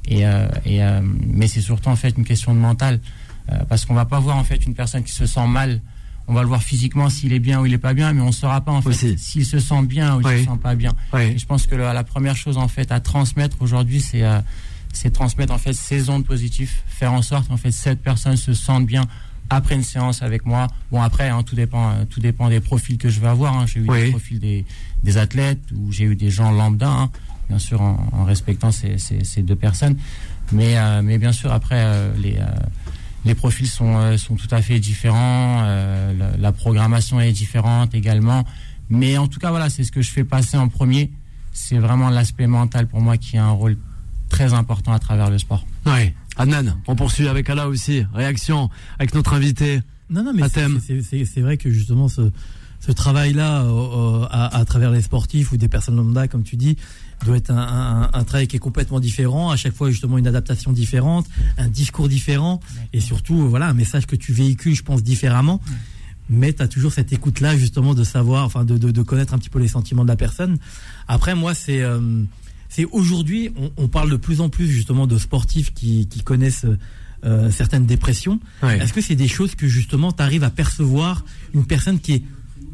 [0.08, 3.00] et, euh, et euh, mais c'est surtout en fait une question de mental,
[3.50, 5.80] Euh, parce qu'on va pas voir en fait une personne qui se sent mal.
[6.28, 8.34] On va le voir physiquement s'il est bien ou il est pas bien, mais on
[8.34, 9.18] saura pas en fait Aussi.
[9.18, 10.24] s'il se sent bien ou Oui.
[10.36, 10.92] s'il se sent pas bien.
[11.18, 14.24] Et je pense que la, la première chose en fait à transmettre aujourd'hui, c'est
[14.92, 18.52] c'est transmettre en fait ces ondes positives, faire en sorte en fait cette personne se
[18.54, 19.06] sente bien
[19.50, 20.68] après une séance avec moi.
[20.92, 23.58] Bon après, hein, tout dépend, euh, tout dépend des profils que je vais avoir.
[23.58, 23.66] hein.
[23.68, 24.06] J'ai eu Oui.
[24.06, 24.66] des profils des,
[25.04, 27.10] des athlètes ou j'ai eu des gens lambda, hein,
[27.50, 29.98] bien sûr en, en respectant ces, ces, ces deux personnes.
[30.52, 32.46] Mais euh, mais bien sûr après euh, les euh,
[33.26, 35.62] les profils sont euh, sont tout à fait différents.
[35.64, 38.46] euh, la, la programmation est différente également.
[38.90, 41.12] Mais en tout cas voilà, c'est ce que je fais passer en premier.
[41.52, 43.78] C'est vraiment l'aspect mental pour moi qui a un rôle
[44.30, 45.66] très important à travers le sport.
[45.86, 46.14] Ouais.
[46.38, 48.06] Adnan, on poursuit avec Allah aussi.
[48.14, 48.70] Réaction
[49.00, 49.82] avec notre invité.
[50.10, 50.44] Non, non, mais
[51.26, 52.32] c'est vrai que justement ce,
[52.80, 56.56] ce travail-là euh, euh, à, à travers les sportifs ou des personnes lambda, comme tu
[56.56, 56.78] dis,
[57.26, 59.50] doit être un, un- un travail qui est complètement différent.
[59.50, 61.26] À chaque fois, justement, une adaptation différente,
[61.58, 62.60] un discours différent,
[62.94, 65.60] et surtout, euh, voilà, un message que tu véhicules, je pense, différemment.
[66.30, 69.38] Mais tu as toujours cette écoute-là, justement, de savoir, enfin, de, de, de connaître un
[69.40, 70.58] petit peu les sentiments de la personne.
[71.08, 72.00] Après, moi, c'est euh,
[72.70, 76.66] c'est aujourd'hui, on, on parle de plus en plus, justement, de sportifs qui, qui connaissent
[77.26, 78.40] euh, certaines dépressions.
[78.62, 78.78] Ouais.
[78.80, 82.24] Est-ce que c'est des choses que justement tu arrives à percevoir une personne qui est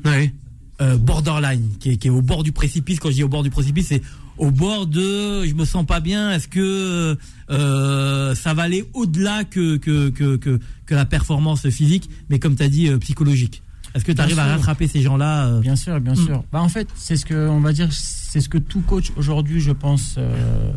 [0.05, 0.33] Ouais.
[0.81, 2.99] euh, borderline, qui est, qui est au bord du précipice?
[2.99, 4.01] Quand je dis au bord du précipice, c'est
[4.37, 6.31] au bord de je me sens pas bien.
[6.31, 7.15] Est-ce que
[7.49, 12.55] euh, ça va aller au-delà que que, que, que que la performance physique, mais comme
[12.55, 13.61] tu as dit euh, psychologique?
[13.95, 16.25] Est-ce que tu arrives à rattraper ces gens-là euh, Bien sûr, bien Mm.
[16.25, 16.43] sûr.
[16.51, 17.89] Bah, en fait, c'est ce que, on va dire,
[18.33, 20.73] c'est ce que tout coach aujourd'hui, je pense, euh,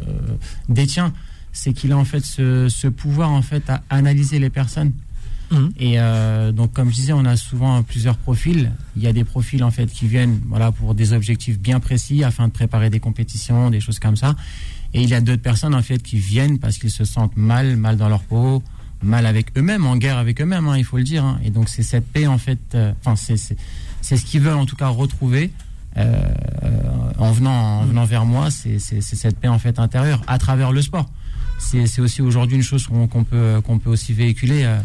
[0.68, 1.14] détient.
[1.52, 4.92] C'est qu'il a en fait ce, ce pouvoir en fait à analyser les personnes.
[5.50, 5.72] Mhm.
[5.78, 8.70] Et euh, donc, comme je disais, on a souvent plusieurs profils.
[8.94, 12.24] Il y a des profils en fait qui viennent, voilà, pour des objectifs bien précis
[12.24, 14.36] afin de préparer des compétitions, des choses comme ça.
[14.92, 17.76] Et il y a d'autres personnes en fait qui viennent parce qu'ils se sentent mal,
[17.78, 18.62] mal dans leur peau,
[19.02, 21.24] mal avec eux-mêmes, en guerre avec eux-mêmes, hein, il faut le dire.
[21.24, 21.40] hein.
[21.42, 23.38] Et donc c'est cette paix en fait, euh, enfin c'est
[24.02, 25.50] c'est ce qu'ils veulent en tout cas retrouver
[25.96, 26.20] euh,
[27.18, 28.50] en venant en venant vers moi.
[28.50, 31.06] C'est cette paix en fait intérieure à travers le sport.
[31.58, 34.64] C'est aussi aujourd'hui une chose qu'on qu'on peut qu'on peut aussi véhiculer.
[34.64, 34.78] euh,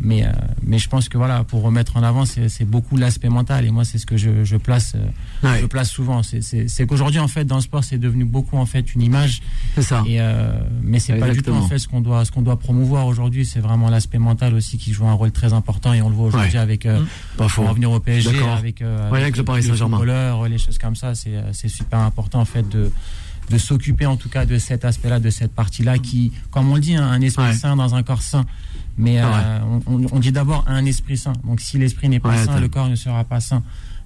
[0.00, 0.30] mais, euh,
[0.62, 3.64] mais je pense que voilà, pour remettre en avant, c'est beaucoup l'aspect mental.
[3.66, 5.60] Et moi, c'est ce que je, je place, euh, Ouais.
[5.60, 6.22] je place souvent.
[6.22, 9.42] C'est- qu'aujourd'hui, en fait, dans le sport, c'est devenu beaucoup en fait une image.
[9.74, 10.02] C'est ça.
[10.06, 12.58] Et euh, mais c'est pas du tout en fait ce qu'on doit ce qu'on doit
[12.58, 13.44] promouvoir aujourd'hui.
[13.44, 15.92] C'est vraiment l'aspect mental aussi qui joue un rôle très important.
[15.92, 16.58] Et on le voit aujourd'hui Ouais.
[16.58, 17.06] avec euh, Mm.
[17.36, 17.62] Pas faux.
[17.62, 20.00] pour en venir au PSG, avec, euh, Ouais, avec le Paris Saint-Germain.
[20.48, 21.14] les choses comme ça.
[21.14, 22.90] C'est euh, c'est super important en fait de
[23.50, 26.80] de s'occuper en tout cas de cet aspect-là, de cette partie-là qui, comme on le
[26.80, 27.52] dit, hein, un esprit Ouais.
[27.52, 28.46] sain dans un corps sain.
[28.96, 31.32] Mais euh, on, on- dit d'abord un esprit sain.
[31.44, 33.62] Donc si l'esprit n'est pas Ouais, sain, le corps ne sera pas sain.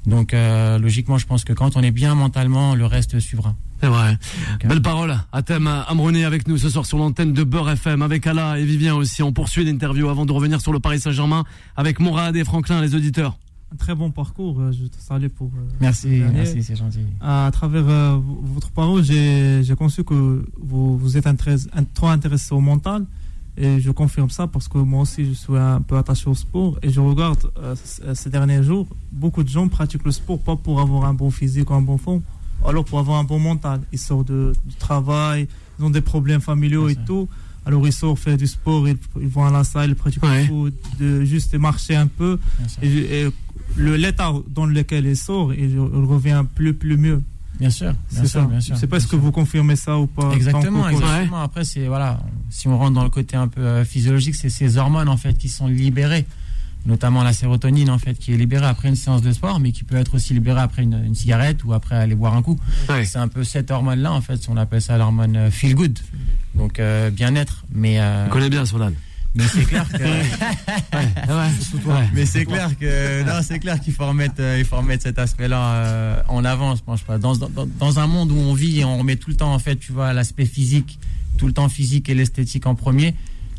[0.07, 3.55] Donc euh, logiquement, je pense que quand on est bien mentalement, le reste suivra.
[3.81, 4.17] C'est vrai.
[4.65, 5.19] Euh, Belle parole.
[5.33, 8.65] À thème Amroné avec nous ce soir sur l'antenne de Beurre FM avec Ala et
[8.65, 9.23] Vivien aussi.
[9.23, 11.45] On poursuit l'interview avant de revenir sur le Paris Saint-Germain
[11.77, 13.37] avec Mourad et Franklin, les auditeurs.
[13.79, 14.61] Très bon parcours.
[14.61, 15.49] euh, Je te salue pour.
[15.57, 17.01] euh, Merci, merci, c'est gentil.
[17.21, 21.27] À travers euh, votre parole, j'ai conçu que vous, vous êtes
[21.95, 23.05] trop intéressé au mental.
[23.57, 26.77] Et je confirme ça parce que moi aussi, je suis un peu attaché au sport.
[26.83, 27.75] Et je regarde euh,
[28.15, 31.71] ces derniers jours, beaucoup de gens pratiquent le sport pas pour avoir un bon physique
[31.71, 32.21] ou un bon fond,
[32.67, 33.81] alors pour avoir un bon mental.
[33.93, 35.47] Ils sortent de, du travail,
[35.79, 37.29] ils ont des problèmes familiaux et tout.
[37.67, 40.43] Alors ils sortent faire du sport, ils, ils vont à la salle, ils pratiquent Ouais.
[40.43, 42.39] le foot, de juste marcher un peu.
[42.83, 42.89] Et,
[43.23, 43.29] et
[43.77, 47.23] l'état dans lequel il sort, il, il revient plus, plus mieux.
[47.59, 48.47] bien sûr, bien C'est sûr, ça.
[48.47, 48.75] bien sûr.
[48.75, 50.31] Je sais pas que vous confirmez ça ou pas.
[50.33, 51.43] Exactement, exactement.
[51.43, 54.77] Après, c'est voilà, si on rentre dans le côté un peu euh, physiologique, c'est ces
[54.77, 56.25] hormones en fait qui sont libérées,
[56.87, 59.85] notamment la sérotonine en fait qui est libérée après une séance de sport, mais qui
[59.85, 62.59] peut être aussi libérée après une, une cigarette ou après aller boire un coup.
[62.89, 63.05] Ouais.
[63.05, 65.99] C'est un peu cette hormone-là en fait, on appelle ça l'hormone euh, feel good,
[66.55, 67.65] donc euh, bien-être.
[67.73, 68.95] Mais euh, On connaît bien Solal.
[69.37, 69.99] mais c'est clair que
[71.89, 72.09] Ouais.
[72.15, 75.19] mais c'est clair que non, c'est clair qu'il faut remettre, euh, il faut remettre cet
[75.19, 76.77] aspect-là euh, en avant.
[76.77, 77.19] Je pense pas.
[77.19, 79.59] Dans, dans, dans un monde où on vit et on remet tout le temps en
[79.59, 80.99] fait, tu vois, l'aspect physique,
[81.37, 83.15] tout le temps physique et l'esthétique en premier.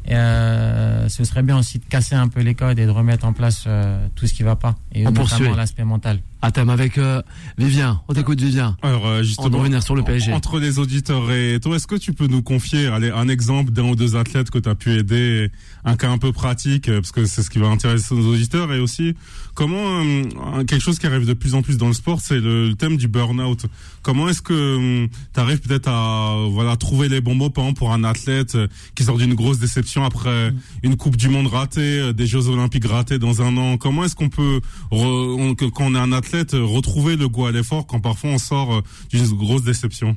[0.09, 3.33] euh, ce serait bien aussi de casser un peu les codes et de remettre en
[3.33, 6.19] place euh, tout ce qui va pas et On notamment l'aspect mental.
[6.41, 7.23] À thème avec euh,
[7.57, 8.01] Vivien.
[8.07, 8.77] On t'écoute Vivien.
[8.83, 10.31] Alors euh, On justement, revenir sur le PSG.
[10.31, 13.83] entre les auditeurs et toi, est-ce que tu peux nous confier allez, un exemple d'un
[13.85, 15.49] ou deux athlètes que tu as pu aider,
[15.85, 18.71] un cas un peu pratique, euh, parce que c'est ce qui va intéresser nos auditeurs,
[18.73, 19.15] et aussi
[19.55, 22.67] comment euh, quelque chose qui arrive de plus en plus dans le sport, c'est le,
[22.69, 23.65] le thème du burn-out.
[24.03, 27.79] Comment est-ce que tu arrives peut-être à euh, voilà trouver les bons mots, par exemple,
[27.79, 31.99] pour un athlète euh, qui sort d'une grosse déception après une Coupe du Monde ratée,
[32.01, 33.77] euh, des Jeux Olympiques ratés dans un an?
[33.77, 34.59] Comment est-ce qu'on peut,
[34.91, 37.99] re- on- que- quand on est un athlète, euh, retrouver le goût à l'effort quand
[37.99, 40.15] parfois on sort euh, d'une grosse déception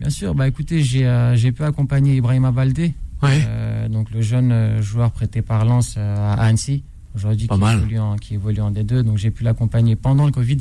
[0.00, 0.34] Bien sûr.
[0.34, 3.42] Bah écoutez, j'ai euh, j'ai pu accompagner Ibrahima Baldé, Ouais.
[3.46, 6.82] Euh, donc le jeune joueur prêté par Lens à Annecy,
[7.14, 7.78] aujourd'hui qui mal.
[7.78, 9.00] évolue, en, qui évolue en D2.
[9.02, 10.58] Donc j'ai pu l'accompagner pendant le Covid,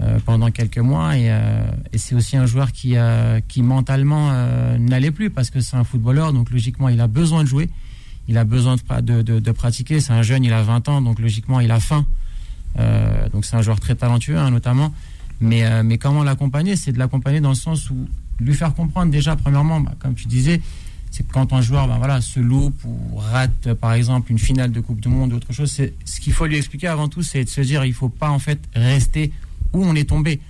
[0.00, 1.16] euh, pendant quelques mois.
[1.18, 5.50] Et, euh, et c'est aussi un joueur qui, euh, qui mentalement euh, n'allait plus parce
[5.50, 7.68] que c'est un footballeur, donc logiquement il a besoin de jouer,
[8.28, 10.00] il a besoin de, de, de, de pratiquer.
[10.00, 12.06] C'est un jeune, il a 20 ans, donc logiquement il a faim.
[12.78, 14.92] Euh, donc c'est un joueur très talentueux hein, notamment.
[15.40, 16.76] Mais, euh, mais comment l'accompagner?
[16.76, 18.08] C'est de l'accompagner dans le sens où
[18.40, 20.60] lui faire comprendre déjà, premièrement, bah, comme tu disais,
[21.10, 24.72] c'est que quand un joueur ben voilà, se loupe ou rate, par exemple, une finale
[24.72, 27.22] de Coupe du Monde ou autre chose, c'est, ce qu'il faut lui expliquer avant tout,
[27.22, 29.32] c'est de se dire il faut pas en fait rester
[29.72, 30.40] où on est tombé.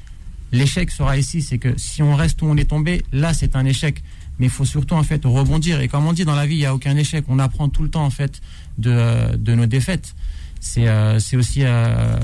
[0.52, 3.64] L'échec sera ici, c'est que si on reste où on est tombé, là c'est un
[3.64, 4.02] échec.
[4.38, 5.80] Mais il faut surtout en fait rebondir.
[5.80, 7.24] Et comme on dit dans la vie, il n'y a aucun échec.
[7.28, 8.40] On apprend tout le temps en fait
[8.78, 10.14] de, de nos défaites.
[10.66, 12.16] C'est euh, c'est aussi euh,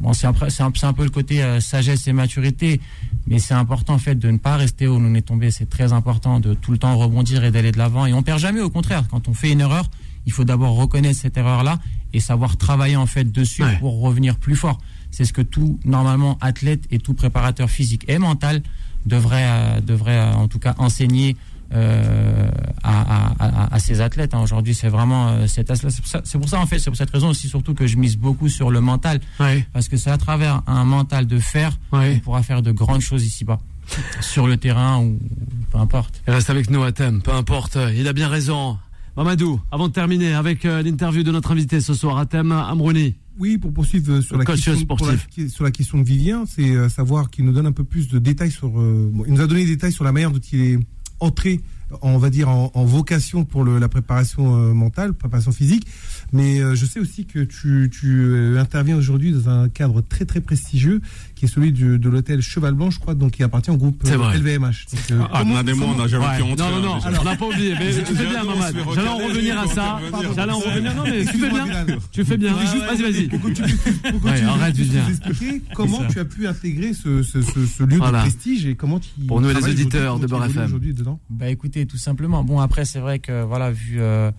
[0.00, 2.80] bon, c'est un, c'est un peu le côté euh, sagesse et maturité,
[3.26, 5.50] mais c'est important en fait de ne pas rester où on est tombé.
[5.50, 8.06] C'est très important de tout le temps rebondir et d'aller de l'avant.
[8.06, 8.60] Et on perd jamais.
[8.60, 9.88] Au contraire, quand on fait une erreur,
[10.26, 11.78] il faut d'abord reconnaître cette erreur-là
[12.12, 13.76] et savoir travailler en fait dessus Ouais.
[13.78, 14.78] pour revenir plus fort.
[15.12, 18.62] C'est ce que tout normalement athlète et tout préparateur physique et mental
[19.06, 21.36] devrait euh, devrait euh, en tout cas enseigner
[21.72, 22.48] euh,
[22.82, 24.34] à, à, à, à ses athlètes.
[24.34, 24.40] hein.
[24.42, 26.90] Aujourd'hui, c'est vraiment euh, cet aspect- c'est pour ça- c'est pour ça en fait, c'est
[26.90, 29.96] pour cette raison aussi surtout que je mise beaucoup sur le mental Ouais, parce que
[29.96, 32.14] c'est à travers un mental de fer ouais.
[32.16, 33.58] on pourra faire de grandes choses ici-bas,
[34.20, 35.18] sur le terrain ou
[35.70, 36.22] peu importe.
[36.26, 38.78] Il reste avec nous thème, peu importe, il a bien raison.
[39.16, 43.16] Mamadou, avant de terminer avec euh, l'interview de notre invité ce soir, thème Amrouni.
[43.38, 46.44] Oui, pour poursuivre euh, sur Le la, question, pour la- sur la question de Vivien,
[46.46, 48.68] c'est euh, savoir qu'il nous donne un peu plus de détails sur.
[48.78, 50.78] euh, bon, il nous a donné des détails sur la manière dont il est
[51.20, 51.60] entré,
[52.02, 55.86] on va dire, en, vocation pour la préparation euh, mentale, préparation physique.
[56.32, 60.24] Mais euh, je sais aussi que tu, tu euh, interviens aujourd'hui dans un cadre très
[60.24, 61.00] très prestigieux,
[61.40, 64.02] qui est celui du- de l'hôtel Cheval Blanc, je crois, donc qui appartient au groupe
[64.04, 64.30] C'est euh.
[64.34, 64.84] LVMH.
[64.92, 66.36] Donc, euh, Ah, comment- Adnan et moi, on n'a jamais Ouais.
[66.36, 66.56] pu entrer.
[66.56, 67.20] Non, non, non, hein, déjà.
[67.22, 68.76] on n'a pas oublié, mais tu fais bien, on Mamad.
[68.94, 70.00] J'allais en revenir à on ça.
[70.36, 70.94] J'allais en revenir.
[70.94, 71.66] Non, mais tu fais bien.
[72.12, 72.52] Tu fais bien.
[72.52, 73.28] Vas-y, vas-y.
[73.28, 77.08] Pour que tu nous expliquer comment tu as pu intégrer ce,
[77.84, 80.64] lieu de prestige et comment tu Pour nous, les auditeurs de Beurre FM.
[80.66, 82.44] aujourd'hui dedans Bah écoutez, tout simplement.
[82.44, 84.30] Bon après c'est vrai que voilà vu euh,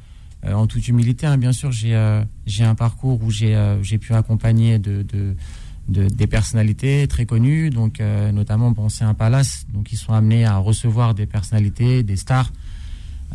[0.46, 2.22] euh, en toute humilité, hein, bien sûr j'ai euh,
[2.60, 5.36] un parcours où j'ai euh, pu accompagner de, de,
[5.92, 10.14] de- des personnalités très connues, donc euh, notamment bon c'est un palace, donc ils sont
[10.14, 12.52] amenés à recevoir des personnalités, des stars,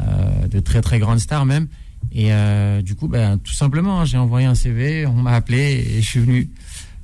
[0.01, 1.69] euh, de très très grandes stars même.
[2.13, 5.85] Et euh, du coup, ben, tout simplement, hein, j'ai envoyé un CV, on m'a appelé
[5.97, 6.51] et je suis venu.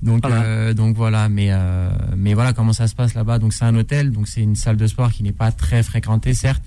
[0.03, 0.75] Donc Voilà.
[0.75, 1.51] donc voilà, mais
[2.17, 3.39] mais voilà comment ça se passe là-bas.
[3.39, 6.35] Donc c'est un hôtel, donc c'est une salle de sport qui n'est pas très fréquentée
[6.35, 6.63] certes,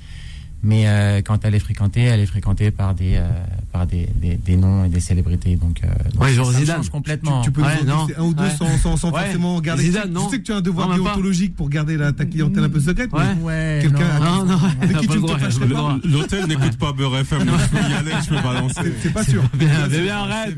[0.64, 3.28] mais euh, quand elle est fréquentée, elle est fréquentée par des euh,
[3.72, 5.56] par des, des, des noms et des célébrités.
[5.58, 6.78] Donc, euh, donc Ouais, genre ça Zidane.
[6.78, 7.42] change complètement.
[7.42, 8.14] Tu peux Ouais, nous en non.
[8.18, 8.50] un ou deux Ouais.
[8.58, 9.22] sans, sans, sans Ouais.
[9.24, 9.84] forcément garder.
[9.84, 10.30] Zidane, non.
[10.30, 12.80] sais que tu as un devoir Non, déontologique pour garder la, ta clientèle un peu
[12.80, 13.10] secrète.
[13.14, 13.36] mais Ouais.
[13.44, 14.58] Ouais, Quelqu'un non, Non, non,
[15.02, 16.00] qui tu ne pas.
[16.08, 18.76] L'hôtel n'écoute pas Beurre FM, je peux y aller, je peux balancer.
[18.82, 19.44] c'est- c'est pas sûr.
[19.56, 20.58] Bien, mais bien, arrête,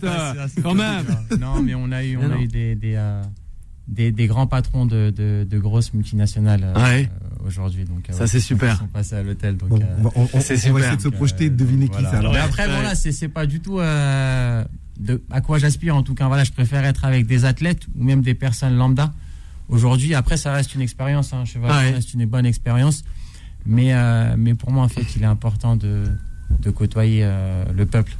[0.63, 1.05] quand même.
[1.39, 2.41] Non, mais on a eu, on Non, a non.
[2.41, 2.75] eu des,
[3.87, 7.09] des, grands patrons de, de, de grosses multinationales euh, Ouais.
[7.41, 7.85] euh, aujourd'hui.
[7.85, 8.77] Donc, euh, Ça, ouais, c'est ils super.
[8.77, 9.57] sont passés à l'hôtel.
[9.57, 10.73] Donc, Bon, euh, on va, on- on- C'est on super.
[10.73, 12.03] va essayer de se projeter et de deviner voilà.
[12.03, 12.17] qui c'est.
[12.17, 14.63] Alors, Mais après, voilà, c'est c'est pas du tout euh,
[14.99, 15.95] de, à quoi j'aspire.
[15.95, 19.13] En tout cas, voilà, je préfère être avec des athlètes ou même des personnes lambda.
[19.69, 21.33] Aujourd'hui, après, ça reste une expérience.
[21.33, 21.89] Hein, Cheval, Ouais.
[21.89, 23.03] ça reste une bonne expérience.
[23.65, 26.03] Mais, euh, mais pour moi, en fait, il est important de,
[26.61, 28.15] de côtoyer euh, le peuple.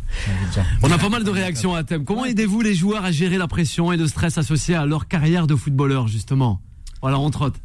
[0.83, 2.03] On a pas mal de réactions à thème.
[2.05, 5.47] Comment aidez-vous les joueurs à gérer la pression et le stress associés à leur carrière
[5.47, 6.59] de footballeur, justement?
[7.01, 7.59] Voilà, entre autres.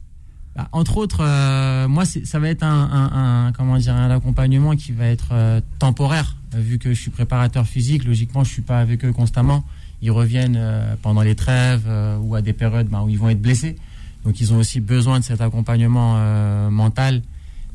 [0.55, 4.77] Bah, entre autres, euh, moi, ça va être un, un- un- comment dire, un accompagnement
[4.77, 8.05] qui va être euh, temporaire, vu que je suis préparateur physique.
[8.05, 9.65] Logiquement, je suis pas avec eux constamment.
[10.03, 13.31] Ils reviennent euh, pendant les trêves euh, ou à des périodes bah, où ils vont
[13.31, 13.77] être blessés.
[14.25, 17.23] Donc, ils ont aussi besoin de cet accompagnement euh, mental.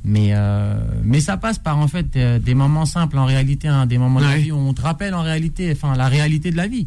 [0.07, 3.85] Mais euh, mais ça passe par en fait des, des moments simples en réalité, hein,
[3.85, 6.57] des moments de la vie où on te rappelle en réalité, enfin la réalité de
[6.57, 6.85] la vie,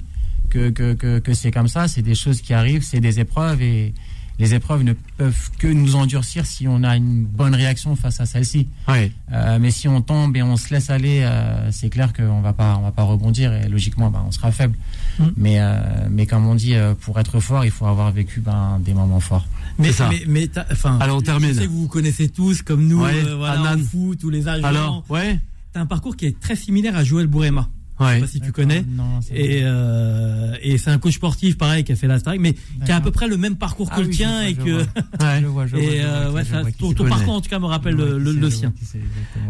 [0.48, 3.61] que que que, que c'est comme ça, c'est des choses qui arrivent, c'est des épreuves
[3.61, 3.92] et
[4.40, 8.26] les épreuves ne peuvent que nous endurcir si on a une bonne réaction face à
[8.26, 8.68] celle-ci.
[8.88, 9.12] Ouais.
[9.33, 12.54] Euh, mais si on tombe et on se laisse aller, euh, c'est clair qu'on va
[12.54, 14.76] pas, on va pas rebondir et logiquement, ben, on sera faible.
[15.18, 15.24] Mm.
[15.37, 15.78] Mais, euh,
[16.11, 19.20] mais comme on dit, euh, pour être fort, il faut avoir vécu ben, des moments
[19.20, 19.46] forts.
[19.80, 20.08] Mais, ça.
[20.08, 21.50] mais, mais enfin, Allez, on termine.
[21.50, 23.82] Je sais que vous vous connaissez tous, comme nous, Ouais, euh, voilà, Adnan.
[23.82, 24.64] en foot, tous les âges.
[24.64, 25.38] Alors, ouais
[25.72, 27.68] T'as un parcours qui est très similaire à Joël Bourema.
[28.00, 28.20] Je sais Ouais.
[28.20, 28.82] pas si tu connais.
[28.88, 32.34] Non, c'est Et, euh, et c'est un coach sportif pareil qui a fait la Star,
[32.40, 32.54] mais
[32.86, 34.64] qui a à peu près le même parcours Ah que le tien je et vois,
[34.64, 35.36] que je Ouais.
[35.36, 37.66] Je le vois, je vois, et euh, ouais, ça, ton, parcours en tout cas me
[37.66, 38.72] rappelle le, sien.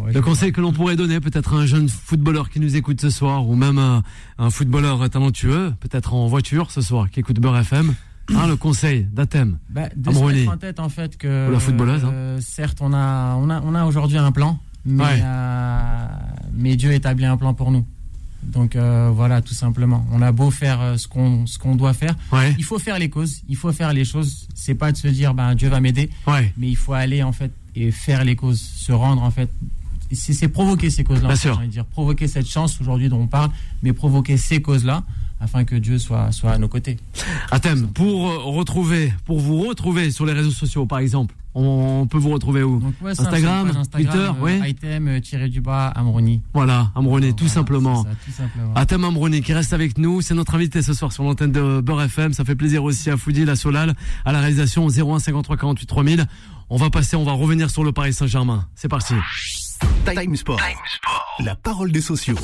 [0.04, 3.00] Ouais, Le conseil que l'on pourrait donner peut-être à un jeune footballeur qui nous écoute
[3.00, 4.00] ce soir ou même euh,
[4.38, 7.94] un footballeur talentueux, peut-être en voiture ce soir, qui écoute Beurre FM,
[8.36, 9.58] hein, le conseil d'Athème.
[9.68, 10.40] Bah, de se Amrouni.
[10.40, 12.10] mettre en tête en fait que la footballeuse, hein.
[12.12, 15.20] euh, certes on a on a on a aujourd'hui un plan mais Ouais.
[15.22, 16.06] euh,
[16.54, 17.84] mais Dieu établit un plan pour nous
[18.42, 21.92] donc euh, voilà tout simplement on a beau faire euh, ce qu'on ce qu'on doit
[21.92, 22.54] faire Ouais.
[22.58, 25.34] il faut faire les causes il faut faire les choses c'est pas de se dire
[25.34, 26.52] ben Dieu va m'aider Ouais.
[26.56, 29.50] mais il faut aller en fait et faire les causes se rendre en fait
[30.12, 31.58] c'est provoquer ces causes là Bien sûr.
[31.68, 33.50] dire provoquer cette chance aujourd'hui dont on parle
[33.82, 35.04] mais provoquer ces causes là
[35.40, 36.98] afin que Dieu soit soit à nos côtés
[37.50, 42.18] Athème, pour euh, retrouver, pour vous retrouver sur les réseaux sociaux par exemple, on, peut
[42.18, 42.79] vous retrouver où?
[42.79, 44.70] Donc, ouais, c'est Instagram, Twitter, euh, ouais.
[44.70, 46.42] Item euh, tiré du bas Amroni.
[46.55, 48.05] Voilà, Amroné, tout Voilà, simplement.
[48.05, 48.74] c'est ça, tout simplement.
[48.74, 52.03] Athème Ambroni qui reste avec nous, c'est notre invité ce soir sur l'antenne de Beurre
[52.03, 52.35] FM.
[52.35, 55.87] Ça fait plaisir aussi à Foudi, la Solal, à la réalisation au 01 53 48
[55.87, 56.26] 3000.
[56.68, 58.66] On va passer, on va revenir sur le Paris Saint-Germain.
[58.76, 59.14] C'est parti.
[60.04, 60.60] Time Sport.
[61.44, 62.36] La parole des sociaux.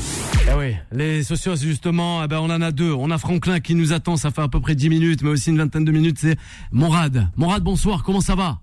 [0.48, 2.92] Eh oui, les socios justement, eh ben on en a deux.
[2.92, 5.50] On a Franklin qui nous attend, ça fait à peu près 10 minutes, mais aussi
[5.50, 6.36] une vingtaine de minutes, c'est
[6.72, 7.28] Morad.
[7.36, 8.60] Morad, bonsoir, comment ça va?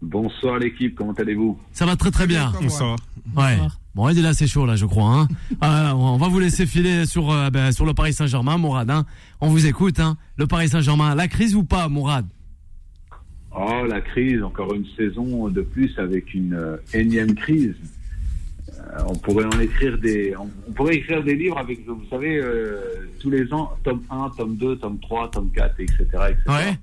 [0.00, 1.58] Bonsoir l'équipe, comment allez-vous?
[1.72, 2.52] Ça va très très bien.
[2.60, 2.96] Bonsoir.
[3.36, 3.58] Ouais.
[3.94, 5.10] Bon, il est là, c'est chaud là, je crois.
[5.10, 5.28] Hein.
[5.60, 8.88] Ah, on va vous laisser filer sur euh, ben, sur le Paris Saint-Germain, Morad.
[8.90, 9.04] Hein.
[9.40, 9.98] On vous écoute.
[9.98, 10.16] Hein.
[10.36, 12.26] Le Paris Saint-Germain, la crise ou pas, Morad?
[13.60, 17.74] Oh, la crise, encore une saison de plus avec une euh, énième crise.
[18.68, 22.36] Euh, on pourrait en écrire des, on, on pourrait écrire des livres avec, vous savez,
[22.38, 22.80] euh,
[23.18, 25.96] tous les ans, tome 1, tome 2, tome 3, tome 4, etc.
[26.04, 26.36] etc.
[26.48, 26.78] Ouais.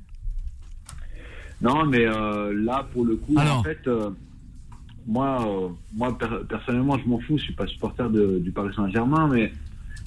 [1.61, 3.89] Non, mais là, pour le coup, Alors en fait,
[5.07, 7.37] moi, moi per- personnellement, je m'en fous.
[7.37, 9.53] Je suis pas supporter de- du Paris Saint-Germain, mais,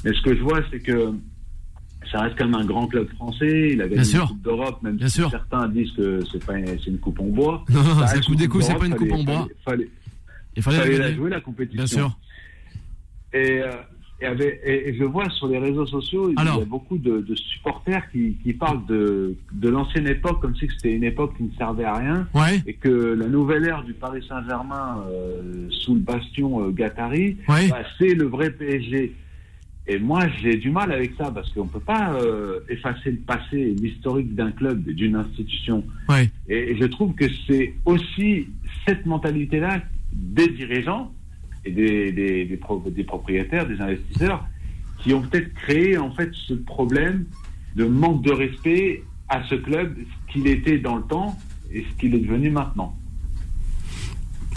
[0.05, 1.13] mais ce que je vois, c'est que
[2.11, 3.71] ça reste quand même un grand club français.
[3.73, 4.27] Il a gagné une.
[4.29, 5.31] Coupe d'Europe, même Bien si sûr.
[5.31, 7.65] certains disent que c'est pas, une- coupe en bois.
[7.69, 9.49] Non, non, c'est le reste coup une des coups, c'est pas une coupe en bois.
[9.65, 9.89] Fallait,
[10.57, 11.77] Il fallait, fallait, la jouer la compétition.
[11.77, 12.19] Bien sûr.
[13.33, 13.71] Et, euh,
[14.21, 17.21] et, avec- et- et je vois sur les réseaux sociaux, il y a beaucoup de,
[17.21, 21.45] de supporters qui, qui parlent de, de l'ancienne époque comme si c'était une époque qui
[21.45, 22.27] ne servait à rien.
[22.35, 22.63] Ouais.
[22.67, 27.69] Et que la nouvelle ère du Paris Saint-Germain euh, sous le bastion euh, Gattari, Ouais.
[27.69, 29.15] bah, c'est le vrai PSG.
[29.91, 33.57] Et moi, j'ai du mal avec ça parce qu'on peut pas euh, effacer le passé
[33.59, 35.83] et l'historique d'un club, d'une institution.
[36.11, 36.29] Ouais.
[36.49, 38.49] Et je trouve que c'est aussi
[38.87, 39.81] cette mentalité-là
[40.13, 41.11] des dirigeants
[41.65, 44.47] et des, des, des, pro- des propriétaires, des investisseurs,
[44.99, 47.25] qui ont peut-être créé en fait ce problème
[47.77, 51.39] de manque de respect à ce club, ce qu'il était dans le temps
[51.73, 52.95] et ce qu'il est devenu maintenant.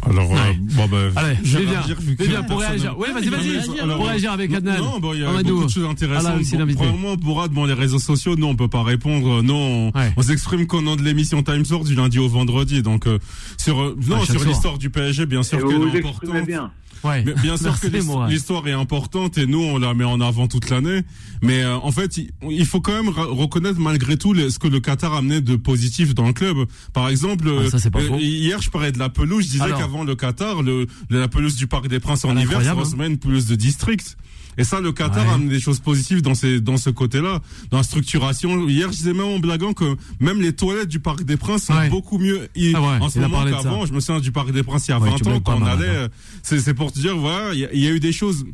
[0.09, 0.57] Alors, euh, Ouais.
[0.59, 2.97] bon, bah, Allez, je vais Viens, réagir vu que Viens pour réagir.
[2.97, 3.49] Ouais, vas-y, vas-y.
[3.51, 3.73] réagir.
[3.83, 4.77] Alors, Pour réagir avec Adnan.
[4.77, 5.53] Non, bon, il y a Amadou.
[5.55, 6.41] beaucoup de choses Ah, là intéressantes.
[6.67, 9.41] Bon, premièrement, Bourad, bon, les réseaux sociaux, nous, on peut pas répondre.
[9.43, 10.11] Nous, on, Ouais.
[10.17, 12.81] on s'exprime qu'au nom de l'émission Time Source du lundi au vendredi.
[12.81, 13.19] Donc, euh,
[13.57, 16.45] sur, euh, non, chaque sur l'histoire du PSG, bien sûr Et vous vous exprimez importante.
[16.47, 16.71] bien.
[17.03, 17.23] Ouais.
[17.25, 20.69] Mais bien sûr que l'histoire- est importante et nous on la met en avant toute
[20.69, 21.01] l'année.
[21.41, 25.13] Mais euh, en fait, il, faut quand même reconnaître malgré tout ce que le Qatar
[25.13, 26.57] a amené de positif dans le club.
[26.93, 29.45] Par exemple, Ah, ça, euh, hier je parlais de la pelouse.
[29.45, 32.71] Je disais qu'avant le Qatar, le, la pelouse du Parc des Princes en hiver, ça
[32.71, 32.73] hein.
[32.73, 34.17] ressemblait à une pelouse de district.
[34.57, 35.31] Et ça, le Qatar Ouais.
[35.31, 37.39] a amené des choses positives dans ces, dans ce côté-là,
[37.71, 38.67] dans la structuration.
[38.67, 41.73] Hier, je disais même en blaguant que même les toilettes du Parc des Princes sont
[41.73, 41.89] Ouais.
[41.89, 43.85] beaucoup mieux Ah ouais, en ce moment qu'avant.
[43.85, 45.59] Je me souviens du Parc des Princes il y a Ouais, 20 tu ans quand
[45.61, 45.85] on allait.
[45.87, 46.07] euh,
[46.43, 48.45] C'est c'est pour te dire, voilà, il y, a- il y a eu des choses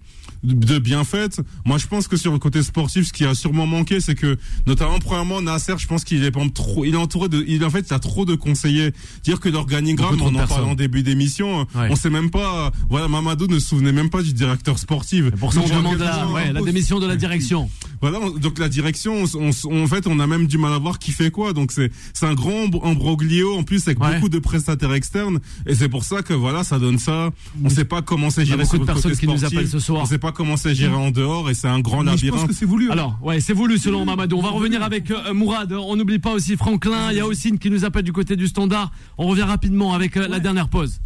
[0.43, 1.41] de bien faites.
[1.65, 4.37] Moi, je pense que sur le côté sportif, ce qui a sûrement manqué, c'est que,
[4.67, 7.71] notamment, premièrement, Nasser, je pense qu'il est pas trop, il est entouré de, il, en
[7.71, 8.93] fait, il a trop de conseillers.
[9.23, 11.87] Dire que l'organigramme, on en parle en début d'émission, Ouais.
[11.89, 15.31] on sait même pas, voilà, Mamadou ne se souvenait même pas du directeur sportif.
[15.31, 16.27] Pour ça, on Donc, demande la,
[16.61, 17.69] ouais, démission de la direction.
[18.01, 20.77] voilà, on- donc la direction, on, on- en fait, on a même du mal à
[20.79, 21.53] voir qui fait quoi.
[21.53, 21.91] Donc c'est
[22.25, 24.15] un grand embr- embroglio en plus avec Ouais.
[24.15, 25.39] beaucoup de prestataires externes.
[25.65, 27.29] Et c'est pour ça que voilà, ça donne ça.
[27.63, 29.67] On sait pas comment c'est Il y a géré beaucoup de personnes qui nous appellent
[29.69, 30.01] ce soir.
[30.03, 32.23] On sait pas comment c'est géré en dehors et c'est un grand Mais je pense
[32.23, 32.47] labyrinthe.
[32.49, 32.89] que c'est voulu.
[32.89, 32.93] hein.
[32.93, 34.37] Alors, ouais, c'est voulu selon Mamadou.
[34.37, 35.71] On va revenir avec euh, Mourad.
[35.73, 37.11] On n'oublie pas aussi Franklin.
[37.11, 38.91] Il y a Ossine qui nous appelle du côté du standard.
[39.17, 40.99] On revient rapidement avec euh, la dernière pause.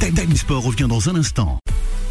[0.00, 1.58] Time Time Sport revient dans un instant.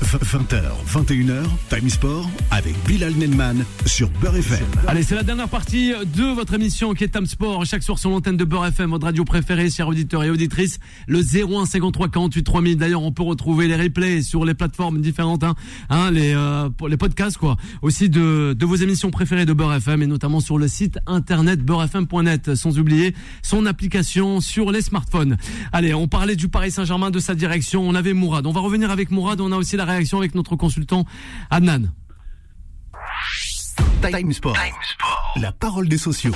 [0.01, 4.65] 20h, 21h, Time Sport avec Bilal Nenman sur Beurre FM.
[4.87, 7.65] Allez, c'est la dernière partie de votre émission qui est Tam Sport.
[7.65, 10.79] Chaque soir sur l'antenne de Beurre FM, votre radio préférée, chers auditeurs et auditrices.
[11.07, 12.77] Le 01 53 48 3000.
[12.77, 15.55] D'ailleurs, on peut retrouver les replays sur les plateformes différentes, hein,
[15.89, 17.57] hein, les, euh, les podcasts, quoi.
[17.81, 21.61] Aussi de, de vos émissions préférées de Beurre FM et notamment sur le site internet
[21.61, 22.55] beurrefm.net.
[22.55, 25.37] Sans oublier son application sur les smartphones.
[25.73, 27.87] Allez, on parlait du Paris Saint-Germain, de sa direction.
[27.87, 28.47] On avait Mourad.
[28.47, 29.41] On va revenir avec Mourad.
[29.41, 31.05] On a aussi la réaction avec notre consultant
[31.49, 31.91] Adnan.
[34.01, 34.55] Time Sport.
[35.41, 36.31] La parole des sociaux.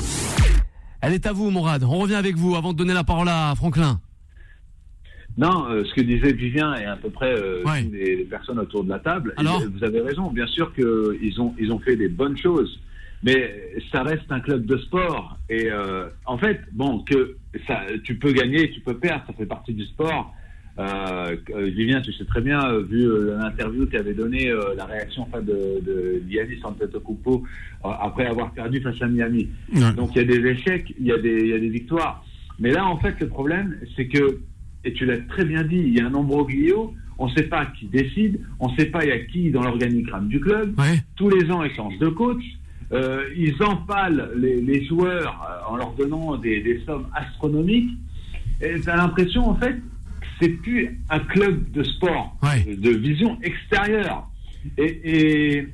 [1.02, 1.84] Elle est à vous, Mourad.
[1.84, 4.00] On revient avec vous avant de donner la parole à Franklin.
[5.38, 7.82] Non, euh, ce que disait Vivien et à peu près euh, Ouais.
[7.92, 10.30] les, les personnes autour de la table, Alors vous avez raison.
[10.32, 12.80] Bien sûr qu'ils ont, ils ont fait des bonnes choses,
[13.24, 15.38] mais ça reste un club de sport.
[15.50, 17.36] Et euh, en fait, bon, que
[17.68, 20.34] ça, tu peux gagner, tu peux perdre, ça fait partie du sport.
[20.80, 24.74] Euh, euh, Vivien, tu sais très bien, euh, vu euh, l'interview qui avait donné euh,
[24.76, 27.44] la réaction enfin, de, de Giannis Antetokounmpo
[27.86, 29.50] euh, après avoir perdu face à Miami.
[29.72, 29.94] Ouais.
[29.96, 32.26] Donc il y a des échecs, il y a des, il y a des victoires.
[32.60, 34.40] Mais là, en fait, le problème, c'est que,
[34.84, 37.68] et tu l'as très bien dit, il y a un embroglio, on ne sait pas
[37.68, 40.74] qui décide, on ne sait pas il y a qui dans l'organigramme du club.
[40.80, 41.04] Ouais.
[41.16, 42.44] Tous les ans, ils changent de coach.
[42.92, 47.92] Euh, ils empalent les, les joueurs euh, en leur donnant des, des sommes astronomiques.
[48.62, 49.78] Et tu as l'impression, en fait,
[50.40, 52.76] c'est plus un club de sport, Ouais.
[52.76, 54.28] de vision extérieure.
[54.78, 55.68] Et, et,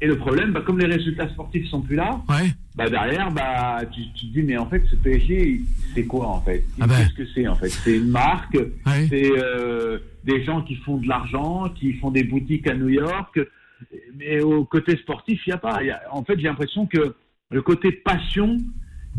[0.00, 2.50] et le problème, bah, comme les résultats sportifs sont plus là, Ouais.
[2.74, 5.60] bah derrière, bah tu, tu te dis mais en fait ce PSG,
[5.94, 6.64] c'est quoi en fait?
[6.80, 6.96] Ah ben.
[6.96, 7.68] Qu'est-ce que c'est en fait?
[7.68, 9.06] C'est une marque, Ouais.
[9.08, 13.38] c'est euh, des gens qui font de l'argent, qui font des boutiques à New York.
[14.16, 15.82] Mais au côté sportif, il n'y a pas.
[15.82, 17.14] Il y a- en fait, j'ai l'impression que
[17.50, 18.56] le côté passion,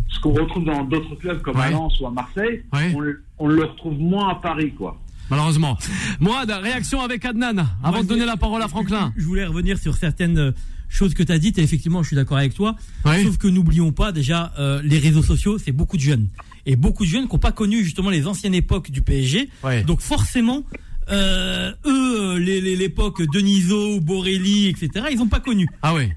[0.08, 1.70] ce qu'on retrouve dans d'autres clubs comme à.
[1.72, 2.94] Lens ou à Marseille, Ouais.
[2.96, 5.00] on, le- on le retrouve moins à Paris, quoi.
[5.30, 5.78] Malheureusement.
[6.20, 9.12] Moi, réaction avec Adnan, avant de donner la parole à Franklin.
[9.18, 10.52] Je voulais revenir sur certaines euh,
[10.88, 12.76] choses que tu as dites et effectivement, je suis d'accord avec toi.
[13.04, 16.28] Sauf que n'oublions pas déjà euh, les réseaux sociaux, c'est beaucoup de jeunes
[16.68, 19.50] et beaucoup de jeunes qui n'ont pas connu justement les anciennes époques du PSG.
[19.88, 20.64] Donc forcément,
[21.12, 25.68] euh, eux, l'époque Denisot, Borelli, etc., ils n'ont pas connu.
[25.82, 26.16] Ah ouais.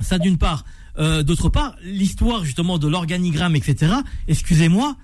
[0.00, 0.64] Ça d'une part.
[0.98, 3.92] Euh, D'autre part, l'histoire justement de l'organigramme, etc.
[4.26, 4.96] Excusez-moi,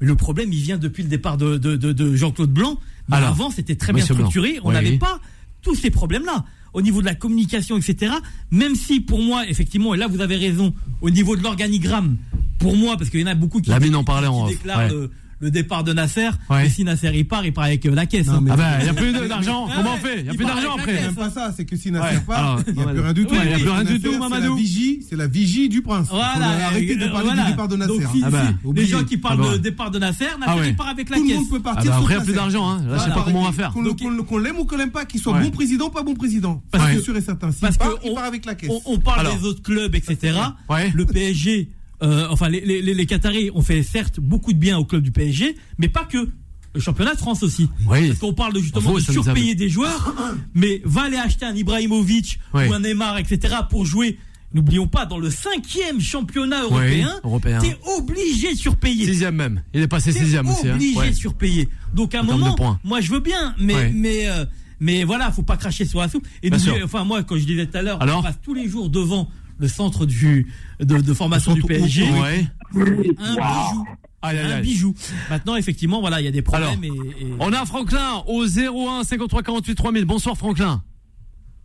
[0.00, 2.78] le problème il vient depuis le départ de, de, de- de Jean-Claude Blanc.
[3.08, 4.14] Mais Alors, avant, c'était très bien Blanc.
[4.16, 4.58] structuré.
[4.62, 4.74] On Oui.
[4.74, 5.20] n'avait pas
[5.62, 8.12] tous ces problèmes-là au niveau de la communication, etc.
[8.50, 12.16] Même si pour moi, effectivement, et là vous avez raison, au niveau de l'organigramme,
[12.58, 14.88] pour moi, parce qu'il y en a beaucoup qui, en parlait qui en déclarent ouais.
[14.90, 15.10] le,
[15.40, 16.28] le départ de Nasser.
[16.50, 16.66] Ouais.
[16.66, 18.26] Et si Nasser il part, il part avec euh, la caisse.
[18.26, 18.40] Non, hein.
[18.42, 19.68] mais- Ah ben, il n'y a plus d'argent.
[19.74, 20.18] Comment on ouais, fait?
[20.18, 20.86] Il n'y a il plus part d'argent après.
[20.92, 21.00] caisse.
[21.00, 21.98] C'est même pas ça, c'est que si Ouais.
[21.98, 23.34] Nasser part, Alors, il n'y a plus rien du tout.
[23.34, 24.54] Ouais, il y a plus rien du tout, c'est Mamadou.
[24.54, 26.08] la vigie, c'est la vigie du prince.
[26.10, 28.04] Voilà, Faut arrêter de euh, parler du départ de Nasser.
[28.04, 28.10] Hein.
[28.12, 29.52] si- Ah si les gens qui parlent Ah ben.
[29.52, 30.68] de départ de Nasser, Nasser Ah ouais.
[30.70, 31.38] il part avec la Tout le caisse.
[31.38, 31.92] monde peut partir.
[31.92, 32.68] sauf après, il n'y a plus d'argent.
[32.70, 32.82] Hein.
[32.88, 33.72] Là, je sais pas comment on va faire.
[33.72, 35.42] Qu'on l'aime ou qu'on l'aime pas, qu'il soit Ouais.
[35.42, 36.62] bon président, pas bon président.
[36.70, 37.50] Parce que- sûr et certain.
[37.60, 38.70] Parce part, part avec la caisse.
[38.86, 40.36] On, parle des autres clubs, etc.
[40.68, 40.90] Ouais.
[40.94, 41.70] Le PSG,
[42.02, 45.02] euh, enfin les, les, les- les Qataris ont fait certes beaucoup de bien au club
[45.02, 46.28] du PSG, mais pas que.
[46.74, 47.68] Le championnat de France aussi.
[47.88, 48.08] Oui.
[48.08, 50.14] Parce qu'on parle de, justement de surpayer des joueurs,
[50.54, 53.54] mais va aller acheter un Ibrahimovic ou un Neymar, etc.
[53.70, 54.18] pour jouer.
[54.54, 57.58] N'oublions pas, dans le cinquième championnat européen, européen.
[57.60, 59.06] t'es obligé de surpayer.
[59.06, 59.62] Sixième même.
[59.74, 60.68] Il est passé T'es sixième aussi.
[60.68, 60.74] hein.
[60.74, 61.10] obligé Ouais.
[61.10, 61.68] de surpayer.
[61.94, 63.92] Donc à un En moment, moi je veux bien, mais Ouais.
[63.94, 64.44] mais euh,
[64.80, 66.26] mais voilà, faut pas cracher sur la soupe.
[66.42, 66.76] Et sûr.
[66.84, 69.28] enfin moi, quand je disais tout à l'heure, on passe tous les jours devant
[69.58, 72.04] le centre du de, de formation du PSG.
[72.10, 72.46] Ouais.
[72.74, 73.84] Un bijou.
[74.22, 74.94] Un bijou.
[75.30, 76.82] Maintenant, effectivement, voilà, il y a des problèmes.
[76.84, 80.04] et, et- On a Franklin au 01 53 48 3000.
[80.04, 80.82] Bonsoir Franklin.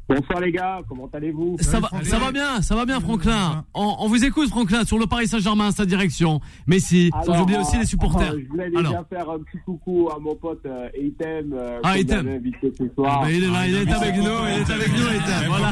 [0.10, 1.56] Bonsoir les gars, comment allez-vous?
[1.62, 3.64] Ça va, ça va bien, ça va bien Franklin.
[3.74, 6.42] On, on vous écoute Franklin sur le Paris Saint-Germain, sa direction.
[6.68, 8.34] Messi, sans Alors, oublier aussi les supporters.
[8.34, 9.06] euh, je voulais déjà Alors.
[9.10, 12.28] faire un petit coucou à mon pote euh, Eitem, euh, Ah, Eitem.
[12.28, 13.22] invité ce soir.
[13.22, 15.48] Bah, il est là, il est avec nous, il est avec nous, Ethan.
[15.48, 15.72] Voilà.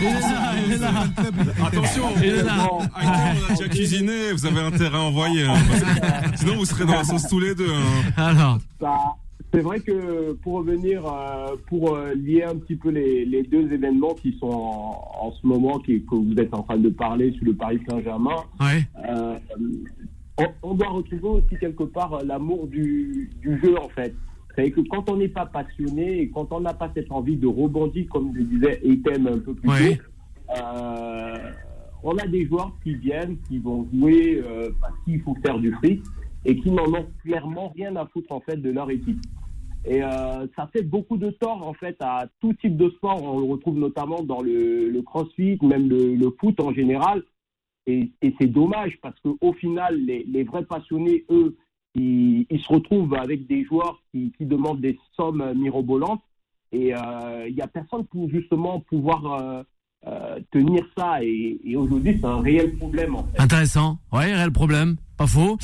[0.00, 1.04] Il est là, il est là.
[1.66, 2.52] Attention, Il est là.
[2.68, 5.44] Bon, Attends, on a déjà cuisiné, vous avez intérêt à envoyer.
[5.44, 5.54] hein,
[6.34, 7.70] sinon, vous serez dans la sauce tous les deux.
[7.70, 8.12] hein.
[8.16, 9.14] Alors, ça-
[9.52, 13.72] c'est vrai que pour revenir, euh, pour euh, lier un petit peu les, les deux
[13.72, 17.32] événements qui sont en, en ce moment, qui, que vous êtes en train de parler
[17.32, 18.82] sur le Paris Saint-Germain, ouais.
[19.08, 19.38] euh,
[20.38, 24.14] on, on doit retrouver aussi quelque part l'amour du, du jeu en fait.
[24.54, 27.46] C'est que quand on n'est pas passionné et quand on n'a pas cette envie de
[27.46, 29.96] rebondir, comme le disait Eitem un peu plus Ouais.
[29.96, 30.02] tôt,
[32.02, 34.42] on a des joueurs qui viennent, qui vont jouer
[34.80, 36.02] parce qu'il faut faire du fric
[36.44, 39.20] et qui n'en ont clairement rien à foutre en fait de leur équipe.
[39.84, 43.22] Et euh, ça fait beaucoup de tort en fait à tout type de sport.
[43.22, 47.22] On le retrouve notamment dans le, le crossfit, même le, le foot en général.
[47.86, 51.56] Et, c'est dommage parce qu'au final, les, les vrais passionnés, eux,
[51.94, 56.22] ils, ils se retrouvent avec des joueurs qui, qui demandent des sommes mirobolantes.
[56.72, 59.62] Et euh, il n'y a personne pour justement pouvoir euh,
[60.06, 61.22] euh, tenir ça.
[61.22, 63.16] Et, aujourd'hui, c'est un réel problème.
[63.38, 63.98] Intéressant.
[64.12, 64.96] Ouais, réel problème.
[65.18, 65.58] Pas faux.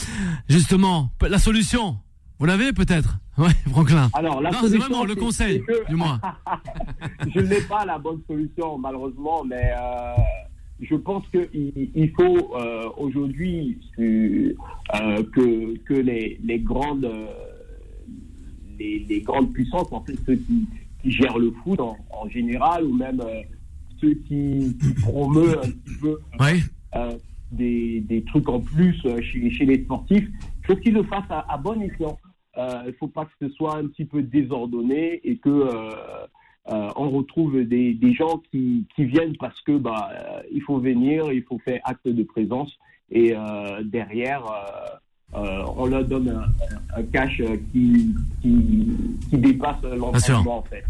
[0.49, 1.97] Justement, la solution.
[2.39, 3.19] Vous l'avez peut-être?
[3.37, 4.11] Ouais, Franklin.
[4.13, 6.21] Alors, la Non, c'est vraiment le conseil, que- du moins.
[7.35, 10.15] je n'ai pas la bonne solution, malheureusement, mais euh,
[10.81, 14.55] je pense qu'il il faut euh, aujourd'hui euh,
[15.35, 17.11] que, que les, les grandes,
[18.79, 20.69] les, les grandes puissances, en fait, ceux qui,
[21.03, 23.21] qui gèrent le foot en, en général, ou même
[24.01, 26.61] ceux qui, qui promeuvent un petit peu Ouais.
[27.55, 30.29] Des, des trucs en plus euh, chez, chez les sportifs.
[30.61, 32.19] Il faut qu'ils le fassent à, à bon escient.
[32.57, 36.89] Euh, Il ne faut pas que ce soit un petit peu désordonné et que euh,
[36.97, 41.33] on retrouve des, des gens qui, qui viennent parce que bah euh, il faut venir,
[41.33, 42.73] il faut faire acte de présence
[43.11, 44.43] et euh, derrière
[45.77, 47.43] on leur donne un, un cash
[47.73, 48.55] qui, qui,
[49.29, 50.85] qui dépasse l'entraînement en fait.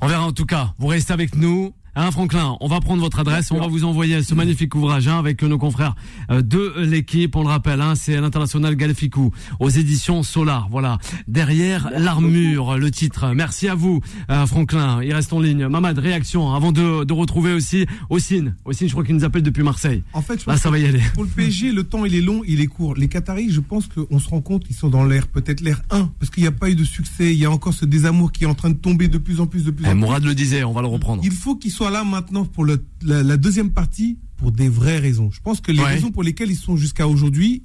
[0.00, 0.66] On verra en tout cas.
[0.78, 1.72] Vous restez avec nous.
[1.96, 5.18] Hein, Franklin, on va prendre votre adresse, on va vous envoyer ce magnifique ouvrage hein,
[5.18, 5.94] avec nos confrères
[6.30, 7.34] euh, de l'équipe.
[7.34, 10.68] On le rappelle, hein, c'est l'international Galficou aux éditions Solar.
[10.70, 13.32] Voilà, derrière l'armure, le titre.
[13.34, 15.02] Merci à vous, euh, Franklin.
[15.02, 15.66] Il reste en ligne.
[15.66, 18.54] Mamad, réaction avant de, de retrouver aussi Ossine.
[18.64, 20.02] Ossine, je crois qu'il nous appelle depuis Marseille.
[20.12, 21.00] En fait, je Là, ça va y aller.
[21.14, 22.94] Pour le PSG, le temps il est long, il est court.
[22.94, 26.10] Les Qataris, je pense qu'on se rend compte qu'ils sont dans l'air, peut-être l'air 1,
[26.18, 27.32] parce qu'il n'y a pas eu de succès.
[27.32, 29.46] Il y a encore ce désamour qui est en train de tomber de plus en
[29.46, 30.00] plus, de plus Eh, en plus.
[30.00, 31.22] Mourad le disait, on va le reprendre.
[31.24, 34.98] Il faut qu'il soit là maintenant pour le- la, la deuxième partie pour des vraies
[34.98, 35.30] raisons.
[35.30, 35.94] Je pense que les Ouais.
[35.94, 37.62] raisons pour lesquelles ils sont jusqu'à aujourd'hui,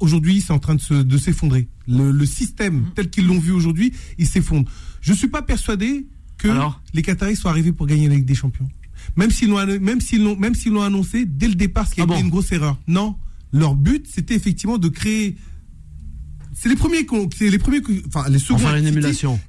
[0.00, 1.68] aujourd'hui, c'est en train de se- de s'effondrer.
[1.86, 4.68] Le, le système tel qu'ils l'ont vu aujourd'hui, il s'effondre.
[5.00, 6.06] Je suis pas persuadé
[6.38, 8.68] que Alors les Qataris soient arrivés pour gagner la Ligue des Champions.
[9.16, 12.04] Même s'ils l'ont, même s'ils l'ont, même l'ont annoncé dès le départ, ce qui a
[12.04, 12.76] Ah été bon une grosse erreur.
[12.88, 13.14] Non,
[13.52, 15.36] leur but, c'était effectivement de créer.
[16.52, 18.58] C'est les premiers, c'est les premiers, enfin les seconds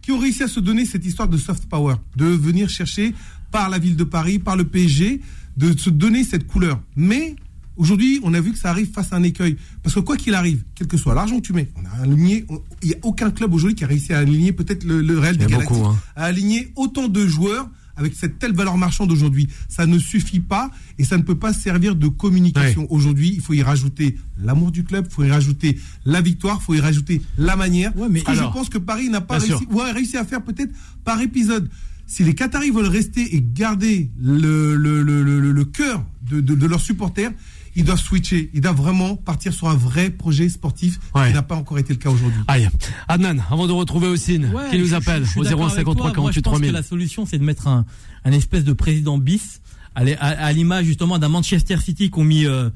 [0.03, 3.15] qui ont réussi à se donner cette histoire de soft power, de venir chercher
[3.51, 5.21] par la ville de Paris, par le PSG,
[5.57, 6.81] de se donner cette couleur.
[6.95, 7.35] Mais
[7.75, 9.57] aujourd'hui, on a vu que ça arrive face à un écueil.
[9.83, 12.45] Parce que quoi qu'il arrive, quel que soit l'argent que tu mets, on a aligné,
[12.81, 15.37] il n'y a aucun club aujourd'hui qui a réussi à aligner peut-être le, le Real
[15.37, 15.99] des a Galactiques, beaucoup, hein.
[16.15, 19.49] à aligner autant de joueurs avec cette telle valeur marchande aujourd'hui.
[19.67, 22.87] Ça ne suffit pas et ça ne peut pas servir de communication.
[22.89, 26.63] Aujourd'hui, il faut y rajouter l'amour du club, il faut y rajouter la victoire, il
[26.63, 27.91] faut y rajouter la manière.
[28.09, 30.71] mais Ce que alors, je pense que Paris n'a pas réussi, réussi à faire peut-être
[31.03, 31.69] par épisode.
[32.07, 36.55] Si les Qataris veulent rester et garder le, le, le, le, le cœur de, de,
[36.55, 37.31] de leurs supporters,
[37.75, 38.49] ils doivent switcher.
[38.55, 41.27] Ils doivent vraiment partir sur un vrai projet sportif Ouais.
[41.27, 42.39] qui n'a pas encore été le cas aujourd'hui.
[42.47, 42.67] Aïe.
[43.07, 45.85] Adnan, avant de retrouver Ossine, Ouais, qui nous je- appelle je suis au d'accord avec
[45.85, 46.21] 0153 toi.
[46.23, 46.71] Moi, je 48 pense que 3000.
[46.73, 47.85] la solution, c'est de mettre un,
[48.25, 49.61] un espèce de président bis,
[49.93, 52.69] à, à- à l'image justement d'un Manchester City qu'ont mis euh,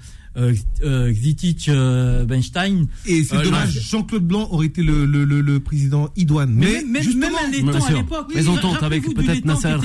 [1.13, 2.87] Zitic, euh, Benstein.
[3.05, 6.53] Et c'est Euh, dommage, là, Jean-Claude Blanc aurait été le, le, le, le président idoine.
[6.53, 8.25] Mais, Mais, même, même, justement, même à l'époque.
[8.29, 9.75] oui, Maison Tente avec peut-être Nasser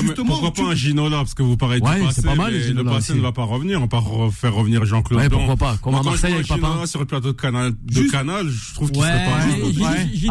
[0.00, 2.52] justement, pourquoi tu- pas un Ginola Parce que vous parlez Ouais, du c'est pas mal,
[2.52, 3.18] mais les le passé aussi.
[3.18, 3.78] ne va pas revenir.
[3.78, 4.02] On va pas
[4.32, 5.38] faire revenir Jean-Claude Ouais, Blanc.
[5.38, 6.46] pourquoi pas, comme à Marseille avec.
[6.46, 10.30] Ginola sur le plateau de Canal, de Juste- Canal je trouve qu'il serait pas juste.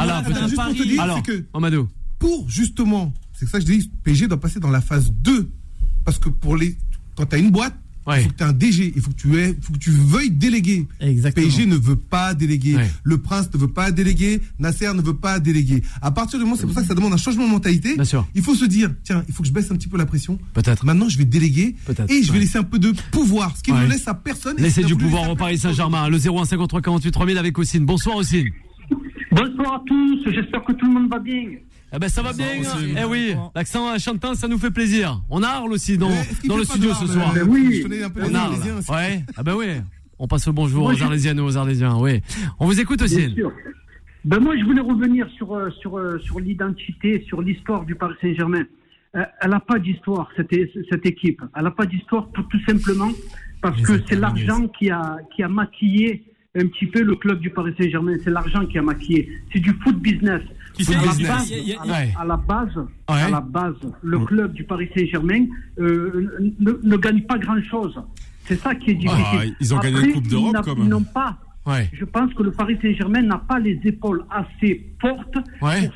[0.99, 1.43] Alors, juste
[2.19, 5.49] pour justement, c'est ça que je dis, PSG doit passer dans la phase 2.
[6.03, 6.77] Parce que pour les,
[7.15, 7.75] quand tu as une boîte,
[8.07, 8.21] Ouais.
[8.21, 9.91] il faut que tu aies un DG, il faut que tu aies, faut que tu
[9.91, 10.87] veuilles déléguer.
[11.01, 11.45] Exactement.
[11.45, 12.75] PSG ne veut pas déléguer.
[12.75, 12.89] Ouais.
[13.03, 14.39] Le Prince ne veut pas déléguer.
[14.59, 15.83] Nasser ne veut pas déléguer.
[16.01, 17.95] À partir du moment, c'est pour ça que ça demande un changement de mentalité.
[17.95, 18.25] Bien sûr.
[18.33, 20.39] Il faut se dire, tiens, il faut que je baisse un petit peu la pression.
[20.53, 20.85] Peut-être.
[20.85, 23.71] Maintenant, je vais déléguer Peut-être, et je vais laisser un peu de pouvoir, ce qui
[23.71, 23.83] Ouais.
[23.83, 24.55] ne laisse à personne.
[24.55, 25.57] qui du pouvoir laisser au Paris.
[25.57, 26.07] Saint-Germain.
[26.09, 27.85] Le 0153 48 3000 avec Ossine.
[27.85, 28.47] Bonsoir Ossine.
[29.31, 31.43] Bonsoir à tous, j'espère que tout le monde va bien.
[31.93, 32.47] Eh ben ça va bien.
[32.59, 32.97] Ossine.
[33.01, 35.21] Eh oui, l'accent à Chantin, ça nous fait plaisir.
[35.29, 36.09] On a Arles aussi dans,
[36.45, 37.33] dans le studio ce soir.
[37.47, 37.81] oui.
[37.85, 38.07] On les a
[38.41, 38.79] Arlésiens Arles.
[38.79, 38.91] aussi.
[38.91, 39.23] Ouais.
[39.37, 39.67] Ah ben oui.
[40.19, 41.95] On passe le bonjour Moi, aux Arlésiennes et aux Arlésiens.
[41.97, 42.21] Oui.
[42.59, 43.51] On vous écoute sûr.
[44.25, 48.15] Ben moi, je voulais revenir sur, euh, sur, euh, sur l'identité, sur l'histoire du Paris
[48.19, 48.63] Saint-Germain.
[49.15, 50.49] Euh, elle n'a pas d'histoire, cette,
[50.89, 51.41] cette équipe.
[51.55, 53.11] Elle n'a pas d'histoire tout, tout simplement
[53.61, 56.25] parce que c'est l'argent qui a, qui a maquillé
[56.59, 58.17] un petit peu le club du Paris Saint-Germain.
[58.23, 59.29] C'est l'argent qui a maquillé.
[59.53, 60.41] C'est du foot business.
[60.79, 63.21] À, la base, à la- la base, Ouais.
[63.21, 65.45] à la base, le club du Paris Saint-Germain
[65.79, 67.99] euh, ne, ne gagne pas grand-chose.
[68.45, 69.23] C'est ça qui est difficile.
[69.51, 71.89] Ah, ils ont gagné une Coupe d'Europe, ils n'ont pas Ouais.
[71.91, 75.89] je pense que le Paris Saint-Germain n'a pas les épaules assez fortes Ouais.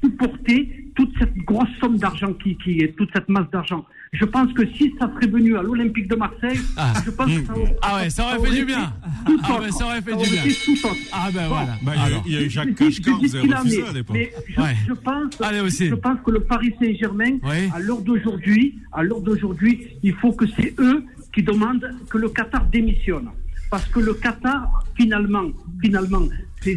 [0.00, 3.84] pour supporter toute cette grosse somme d'argent qui, qui est, toute cette masse d'argent.
[4.12, 6.92] Je pense que si ça serait venu à l'Olympique de Marseille, Ah.
[7.04, 7.52] je pense que ça,
[7.82, 8.92] Ah ouais, ça aurait fait du bien.
[9.26, 9.60] tout Ah autre.
[9.62, 10.42] ben ça aurait fait Ça du bien.
[10.64, 10.96] tout autre.
[11.12, 11.76] Ah ben voilà.
[11.82, 12.22] Bah, il y a- Alors.
[12.26, 14.16] il y a eu Jacques dis vous avez refusé à l'époque.
[14.16, 14.76] Mais je, Ouais.
[14.88, 15.88] je pense, Allez, aussi.
[15.88, 17.70] je pense que le Paris Saint-Germain, Oui.
[17.74, 21.04] à l'heure d'aujourd'hui, à l'heure d'aujourd'hui, il faut que c'est eux
[21.34, 23.28] qui demandent que le Qatar démissionne.
[23.70, 25.48] Parce que le Qatar, finalement,
[25.82, 26.22] finalement,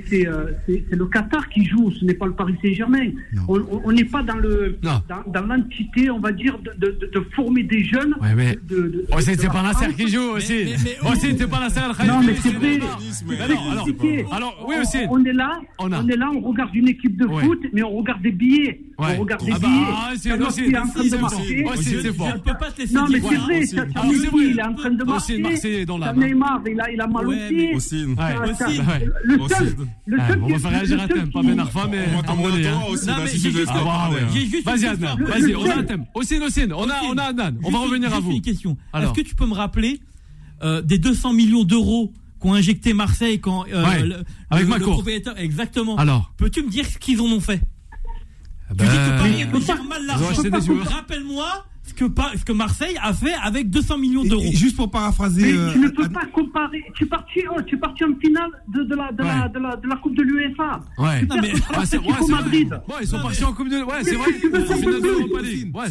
[0.07, 3.07] c'est euh, le Qatar qui joue, ce n'est pas le Paris Saint-Germain.
[3.47, 5.01] On on- on n'est pas dans le dans,
[5.35, 8.13] dans l'entité, on va dire, de, de, de- former des jeunes.
[8.21, 10.53] Ouais, mais- de, de- de- Ossine, de c'est pas Nasser qui joue aussi.
[10.65, 12.79] mais- mais- Ossine, c'est pas Nasser Al Non, mais c'est vrai.
[13.27, 13.63] Mais Mais alors,
[14.31, 15.07] alors, oui On- Ossine.
[15.09, 16.03] On est là, On on, a.
[16.13, 17.43] est là, on regarde une équipe de Ouais.
[17.43, 18.81] foot, mais on regarde des billets.
[18.97, 19.15] Ouais.
[19.17, 19.85] On regarde des Ah bah, billets.
[19.89, 20.29] ah, c'est-
[22.01, 22.27] c'est fort.
[22.33, 23.61] Ne peux pas te laisser Non, mais c'est vrai,
[23.95, 24.45] Ah, vrai.
[24.51, 25.85] il est en train de Ossine, marcher.
[26.19, 27.73] Neymar, il a, il a mal au Ouais, pied.
[27.75, 28.05] Aussi.
[28.05, 28.81] Aussi.
[29.23, 29.75] Le seul, Aussi.
[30.05, 32.23] Le Ah, seul on va faire réagir à thème, pas Ben Arfa, mais On va
[32.23, 32.79] t'emmener hein.
[32.81, 33.11] toi aussi, te
[33.69, 34.09] Ah,
[34.65, 36.05] Vas-y Adnan, vas-y, on a un thème.
[36.13, 37.55] Ossine, Ossine, on a, on a Adnan.
[37.63, 38.31] On va revenir à vous.
[38.31, 38.77] une question.
[38.93, 39.99] Est-ce que tu peux me rappeler
[40.63, 45.33] euh, des 200 millions d'euros qu'ont injecté Marseille quand euh, Ouais, le, avec le- propriétaire
[45.37, 45.95] exactement.
[45.97, 46.33] Alors.
[46.37, 47.61] peux-tu me dire ce qu'ils en ont fait?
[48.69, 50.25] Ah Tu dis que Paris gère mal l'argent.
[50.85, 51.65] Rappelle-moi
[51.99, 54.43] que, ce que Marseille a fait avec 200 millions d'euros.
[54.53, 55.41] juste pour paraphraser.
[55.53, 56.83] Mais euh, tu ne peux Ad- pas comparer.
[56.95, 59.49] Tu es parti, oh, tu es parti en finale de, de, la, de, la, Ouais.
[59.53, 60.79] de, la, de la Coupe de l'UEFA.
[60.97, 61.21] Ouais.
[61.25, 62.29] Non, mais- c'est Ouais, c'est ouais.
[62.29, 62.81] Madrid.
[63.01, 63.75] Ils sont Non, partis mais- en Coupe de.
[63.83, 64.31] Ouais, Mais c'est vrai.
[64.39, 64.59] tu veux.
[64.59, 65.89] Ouais,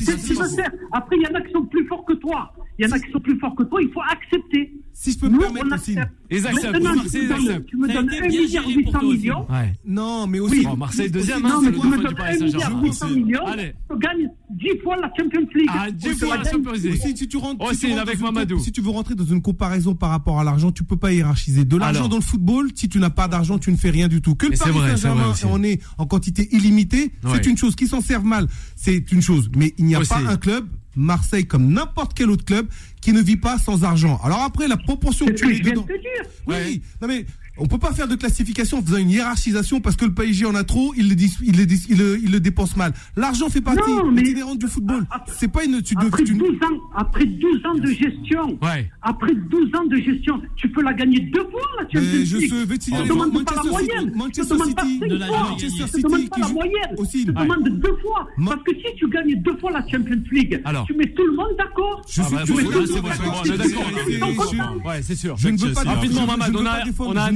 [0.57, 0.73] faire.
[0.93, 2.53] Après, il y en a qui sont plus forts que toi.
[2.79, 3.81] Il y en a qui sont plus forts que toi.
[3.83, 4.73] Il faut accepter.
[5.01, 5.95] Si je peux Nous, me permettre aussi.
[6.29, 6.83] Ils acceptent.
[6.83, 7.67] Marseille, tu ils me donnes- acceptent.
[7.69, 9.19] Tu me Ça a donnes été 1 bien milliard géré pour 800 toi aussi.
[9.19, 9.47] millions.
[9.49, 9.73] Ouais.
[9.87, 10.63] Non, mais aussi.
[10.65, 12.83] Bon, Marseille deuxième, aussi- hein, Non, c'est mais tu me donnes Paris 1 milliard Saint-Germain.
[12.83, 13.47] 800 millions.
[13.47, 13.73] Allez.
[13.89, 15.69] Tu gagnes 10 fois la Champions League.
[15.73, 16.51] Ah, 10 On te fois la.
[16.51, 16.93] Champions League.
[16.95, 18.55] Aussi, si tu rentres, Oh, si tu c'est rentres avec dans une Mamadou.
[18.57, 21.13] comp- si tu veux rentrer dans une comparaison par rapport à l'argent, tu peux pas
[21.13, 21.65] hiérarchiser.
[21.65, 24.21] De l'argent dans le football, si tu n'as pas d'argent, tu ne fais rien du
[24.21, 24.35] tout.
[24.35, 25.45] Que le Paris vrai, c'est Saint-Germain vrai aussi.
[25.47, 27.77] en est en quantité illimitée, c'est une chose.
[27.77, 29.49] Qui s'en servent mal, c'est une chose.
[29.57, 30.09] Mais il n'y a Aussi.
[30.09, 30.67] pas un club
[30.99, 32.67] Marseille comme n'importe quel autre club
[33.01, 34.21] qui ne vit pas sans argent.
[34.23, 35.83] Alors après, la proportion que tu mets dedans.
[35.83, 36.31] te dire.
[36.47, 37.25] Oui, non mais
[37.59, 40.55] on peut pas faire de classification en faisant une hiérarchisation parce que le PSG en
[40.55, 42.93] a trop, il le, dis- il le, dis- il le, il le dépense mal.
[43.17, 45.07] L'argent fait partie Non, mais- intégrante du football.
[45.27, 45.83] C'est pas une.
[45.83, 48.91] Tu Après tu- 12 ans, après 12 ans de gestion, Ouais.
[49.03, 52.47] après 12 ans de gestion, tu peux la gagner deux fois la Champions je sais,
[52.47, 54.13] dire, ne demandes pas la Manchester City- moyenne.
[54.15, 55.39] Manchester pas City- de la fois.
[55.51, 56.73] Manchester City demandes pas la moyenne.
[56.99, 57.19] aussi.
[57.27, 57.71] Tu te Ouais.
[57.71, 58.27] deux fois.
[58.37, 60.87] Ma- Parce que si tu gagnes deux fois la Champions League, Alors.
[60.87, 62.03] tu mets tout le monde d'accord.
[62.07, 62.63] Je suis Ah c'est bon, c'est d'accord.
[62.63, 64.77] bon, on est d'accord, Je- d'accord.
[64.87, 65.37] Ouais, c'est sûr.
[65.37, 66.85] Je ne veux pas Rapidement, je- Mamad, je on pas a-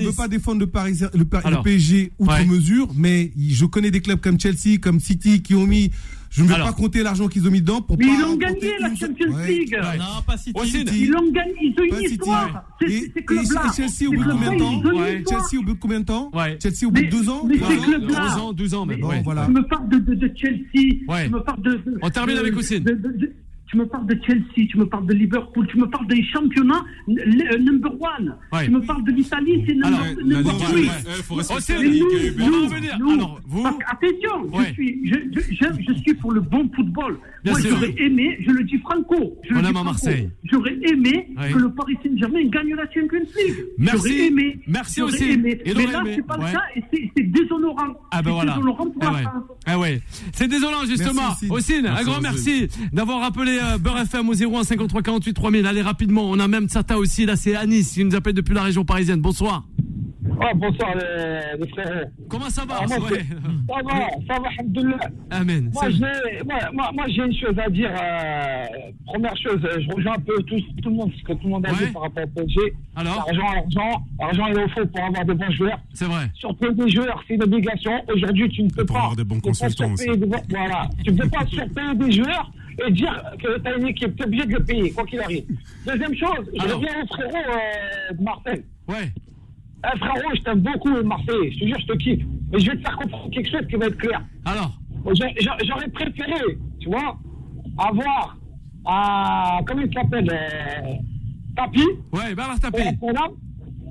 [0.03, 1.25] je veux pas défendre le, Parisien, le.
[1.63, 2.45] PSG outre Ouais.
[2.47, 5.91] mesure, mais je connais des clubs comme Chelsea, comme City qui ont mis.
[6.35, 6.69] Je ne vais Alors.
[6.69, 8.13] pas compter l'argent qu'ils ont mis dedans pour Mais pas.
[8.15, 9.49] ils l'ont gagné la Champions Ouais.
[9.53, 9.79] League.
[9.79, 9.99] Ouais.
[9.99, 10.53] Non, pas City.
[10.95, 12.65] Ils l'ont gagné, ils ont une histoire.
[12.81, 13.73] Ces- et- et.
[13.77, 14.83] Chelsea au bout de combien de temps?
[14.97, 15.25] Ouais.
[15.29, 16.31] Chelsea au bout de combien de temps?
[16.33, 16.59] Ouais.
[16.63, 17.45] Chelsea au bout de deux ans?
[17.47, 17.83] mais ces ans?
[17.83, 19.01] clubs-là- 12 ans, 12 ans même.
[19.01, 19.21] Bon, ouais.
[19.23, 19.45] voilà.
[19.45, 21.03] Tu me parles de, de, de Chelsea.
[21.07, 21.27] Ouais.
[21.27, 22.83] Tu me parles de, On termine avec Houssine.
[23.73, 26.85] Tu me parles de Chelsea, tu me parles de Liverpool, tu me parles des championnats
[27.09, 28.37] le- number one.
[28.53, 28.67] Ouais.
[28.67, 30.89] Tu me parles de l'Italie, c'est number, number three.
[30.89, 31.03] Alors,
[33.41, 34.67] que, attention, Ouais.
[34.69, 37.19] je, suis, je, je, je, suis pour le bon football.
[37.45, 39.85] Bien Moi, j'aurais aimé, je le dis franco, je On le dis aime à franco,
[39.85, 40.29] Marseille.
[40.45, 41.53] J'aurais aimé Ouais.
[41.53, 43.57] que le Paris Saint-Germain gagne la Champions League.
[43.79, 44.13] Merci.
[44.27, 44.61] Aimé.
[44.67, 45.31] Merci aussi.
[45.31, 45.61] aimé.
[45.65, 46.83] Il Mais là, c'est pas le cas et
[47.17, 47.95] c'est- déshonorant.
[48.11, 48.53] Ah ben C'est voilà.
[48.53, 49.19] déshonorant pour Ah la.
[49.31, 49.43] France.
[49.67, 50.01] Ah ouais.
[50.33, 51.37] C'est désolant justement.
[51.51, 55.67] Ossine, un grand merci d'avoir rappelé euh, Beurre FM au 01 53 48 3000.
[55.67, 58.63] Allez rapidement, on a même Sata aussi, là c'est Anis qui nous appelle depuis la
[58.63, 59.21] région parisienne.
[59.21, 59.65] Bonsoir.
[60.45, 62.07] Oh, bonsoir les, les frères.
[62.29, 63.09] Comment ça va Ah, moi, Ouais.
[63.11, 64.97] c'est- Ça va, ça va, alhamdoulilah.
[65.31, 65.71] Amen.
[65.73, 67.91] Moi, j'ai, moi, moi, moi, j'ai une chose à dire.
[67.91, 68.65] euh,
[69.07, 71.51] première chose, euh, je rejoins un peu tout, tout le monde, ce que tout le
[71.51, 71.87] monde a Ouais.
[71.87, 72.75] dit par rapport au PSG.
[72.97, 75.79] Alors L'argent, l'argent, l'argent, il est au fond pour avoir des bons joueurs.
[75.95, 76.25] C'est vrai.
[76.35, 77.93] Surpayer des joueurs, c'est une obligation.
[78.13, 79.03] Aujourd'hui, tu ne peux pour pas.
[79.03, 80.07] avoir des bons consultants des-
[80.49, 80.89] voilà.
[81.05, 82.51] Tu ne peux pas surpayer des joueurs
[82.87, 85.21] et dire que tu as une équipe, tu es obligé de le payer, quoi qu'il
[85.21, 85.45] arrive.
[85.87, 86.79] Deuxième chose, je Alors.
[86.79, 88.63] reviens au frérot euh, de Marseille.
[88.89, 89.13] Ouais.
[89.85, 91.53] Eh, frérot, je t'aime beaucoup, Marseille.
[91.53, 92.25] Je te jure, je te kiffe.
[92.53, 94.23] Mais je vais te faire comprendre quelque chose qui va être clair.
[94.45, 94.79] Alors
[95.15, 96.41] J'a- j'a- J'aurais préféré,
[96.79, 97.19] tu vois,
[97.79, 98.37] avoir
[98.85, 99.59] à.
[99.67, 100.93] Comment il s'appelle euh,
[101.57, 101.81] Tapi,
[102.13, 102.77] Ouais, Bernard Tapie.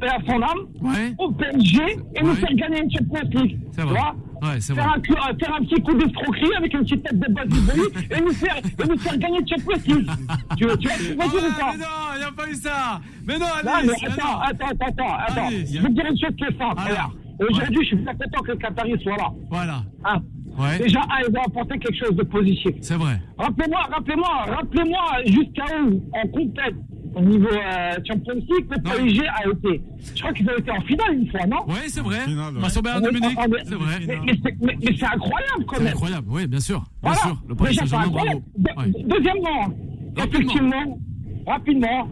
[0.08, 1.14] À son âme, Ouais.
[1.18, 1.80] au PSG
[2.16, 3.60] et nous faire gagner une Champions League.
[3.72, 4.00] C'est Tu vrai.
[4.00, 4.82] vois Ouais, c'est vrai.
[4.82, 4.98] faire un,
[5.32, 7.58] euh, faire un petit coup d'escroquerie avec une petite tête de base du
[8.16, 10.10] et nous faire, et nous faire gagner une Champions League.
[10.58, 11.86] tu, vois- tu vois ce que je veux Ah dire ou ouais, pas mais non,
[12.16, 13.02] il n'y a pas eu ça.
[13.28, 15.50] Mais non, non, mais attends, attends, attends, attends, attends.
[15.52, 16.82] Je vais te dire une chose qui est simple.
[16.90, 17.12] Regarde.
[17.50, 19.30] Aujourd'hui, je suis bien content que le Qatari soit là.
[19.50, 19.84] Voilà.
[20.06, 20.20] Hein.
[20.60, 20.78] Ouais.
[20.80, 22.76] Déjà, un, il doit apporter quelque chose de positif.
[22.82, 23.20] C'est vrai.
[23.38, 26.76] Rappelez-moi, rappelez-moi, rappelez-moi jusqu'à où on complète
[27.16, 28.82] au niveau euh, Champions League, le.
[28.82, 29.82] PSG a été.
[30.16, 31.66] Je crois qu'ils ont été en finale une fois, non?
[31.68, 32.20] Ouais, c'est vrai.
[32.22, 32.62] Finale, ouais.
[32.82, 33.38] Bayern de Oui, Munich.
[33.38, 33.58] attendez.
[33.66, 33.96] C'est vrai.
[34.08, 35.94] Mais, mais c'est- mais- mais c'est incroyable quand C'est même.
[35.94, 36.28] incroyable.
[36.30, 36.80] Oui, bien sûr.
[36.80, 37.18] Bien Voilà.
[37.18, 37.44] sûr.
[37.50, 38.18] Le Paris Saint-Germain, bravo.
[38.18, 38.44] incroyable.
[38.58, 39.04] De- Ouais.
[39.08, 39.60] Deuxièmement,
[40.16, 40.24] Rapidement.
[40.26, 41.00] effectivement,
[41.48, 42.08] rapidement,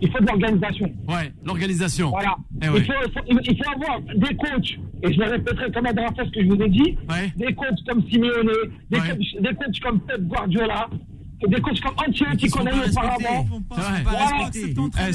[0.00, 0.92] il faut de l'organisation.
[1.08, 2.10] Ouais, l'organisation.
[2.10, 2.36] Voilà.
[2.62, 2.78] Eh ouais.
[2.80, 2.92] il, faut,
[3.28, 6.24] il, faut, il faut avoir des coachs, et je le répéterai comme la dernière fois
[6.24, 7.32] ce que je vous ai dit, Ouais.
[7.36, 8.50] des coachs comme Simeone,
[8.90, 9.08] des, Ouais.
[9.08, 10.88] coachs, des coachs comme Pep Guardiola,
[11.48, 13.46] des coachs comme Ancelotti qu'on a eu auparavant.
[14.98, 15.08] Eh,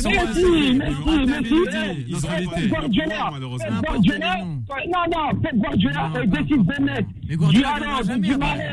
[3.29, 3.81] malheureusement.
[3.81, 8.63] Pep Guardiola, non, non, Guardiola, il décide de mettre du Haaland, du Mahrez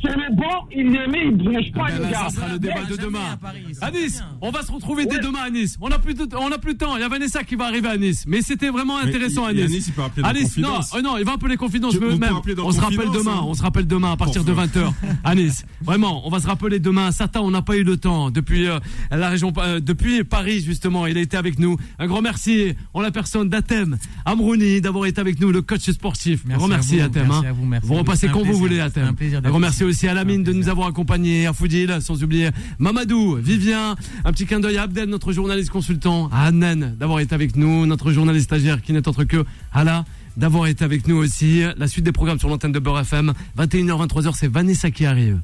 [0.00, 2.18] sur le banc, il les met, il ne bouge pas, Ah ben les là, gars.
[2.28, 3.38] ça sera le débat de demain.
[3.82, 5.76] À Nice, on va se retrouver dès demain à Nice.
[5.80, 6.96] On n'a plus de, on a plus de temps.
[6.96, 9.52] Il y a Vanessa qui va arriver à Nice, mais c'était vraiment Mais intéressant à
[9.52, 9.70] il- Nice.
[9.70, 10.94] Nice, il peut appeler dans À Nice, non, Confidence.
[10.96, 11.94] euh, non, il va appeler confidence.
[12.00, 12.34] Mais vous même,
[12.64, 13.32] on se rappelle demain.
[13.36, 13.44] hein.
[13.44, 14.92] On se rappelle demain à partir de Pour 20 h
[15.24, 15.64] à Nice.
[15.82, 17.10] Vraiment, on va se rappeler demain.
[17.12, 18.78] Sata, on n'a pas eu le temps depuis euh,
[19.10, 21.06] la région, euh, depuis Paris justement.
[21.06, 21.76] Il a été avec nous.
[21.98, 26.40] Un grand merci en la personne d'Atem Amrouni d'avoir été avec nous, le coach sportif.
[26.44, 27.26] Merci à vous, Atem.
[27.28, 27.48] merci hein.
[27.48, 27.86] à vous, merci.
[27.88, 29.04] Vous repassez quand vous voulez C'est Atem.
[29.08, 29.84] un plaisir Un d'être grand merci ici.
[29.84, 34.46] aussi à Lamine de nous avoir accompagnés, à Foudil, sans oublier Mamadou, Vivien, un petit
[34.46, 38.46] clin d'œil à Abdel, notre journaliste consultant, à Annen d'avoir été avec nous, notre journaliste
[38.46, 40.04] stagiaire qui n'est autre que Hala
[40.36, 41.62] d'avoir été avec nous aussi.
[41.76, 45.38] La suite des programmes sur l'antenne de Beurre FM, 21h, 23h, c'est Vanessa qui arrive.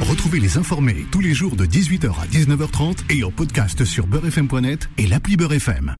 [0.00, 4.88] Retrouvez les informés tous les jours de 18h à 19h30 et en podcast sur beurrefm.net
[4.98, 5.90] et l'appli Beurre FM.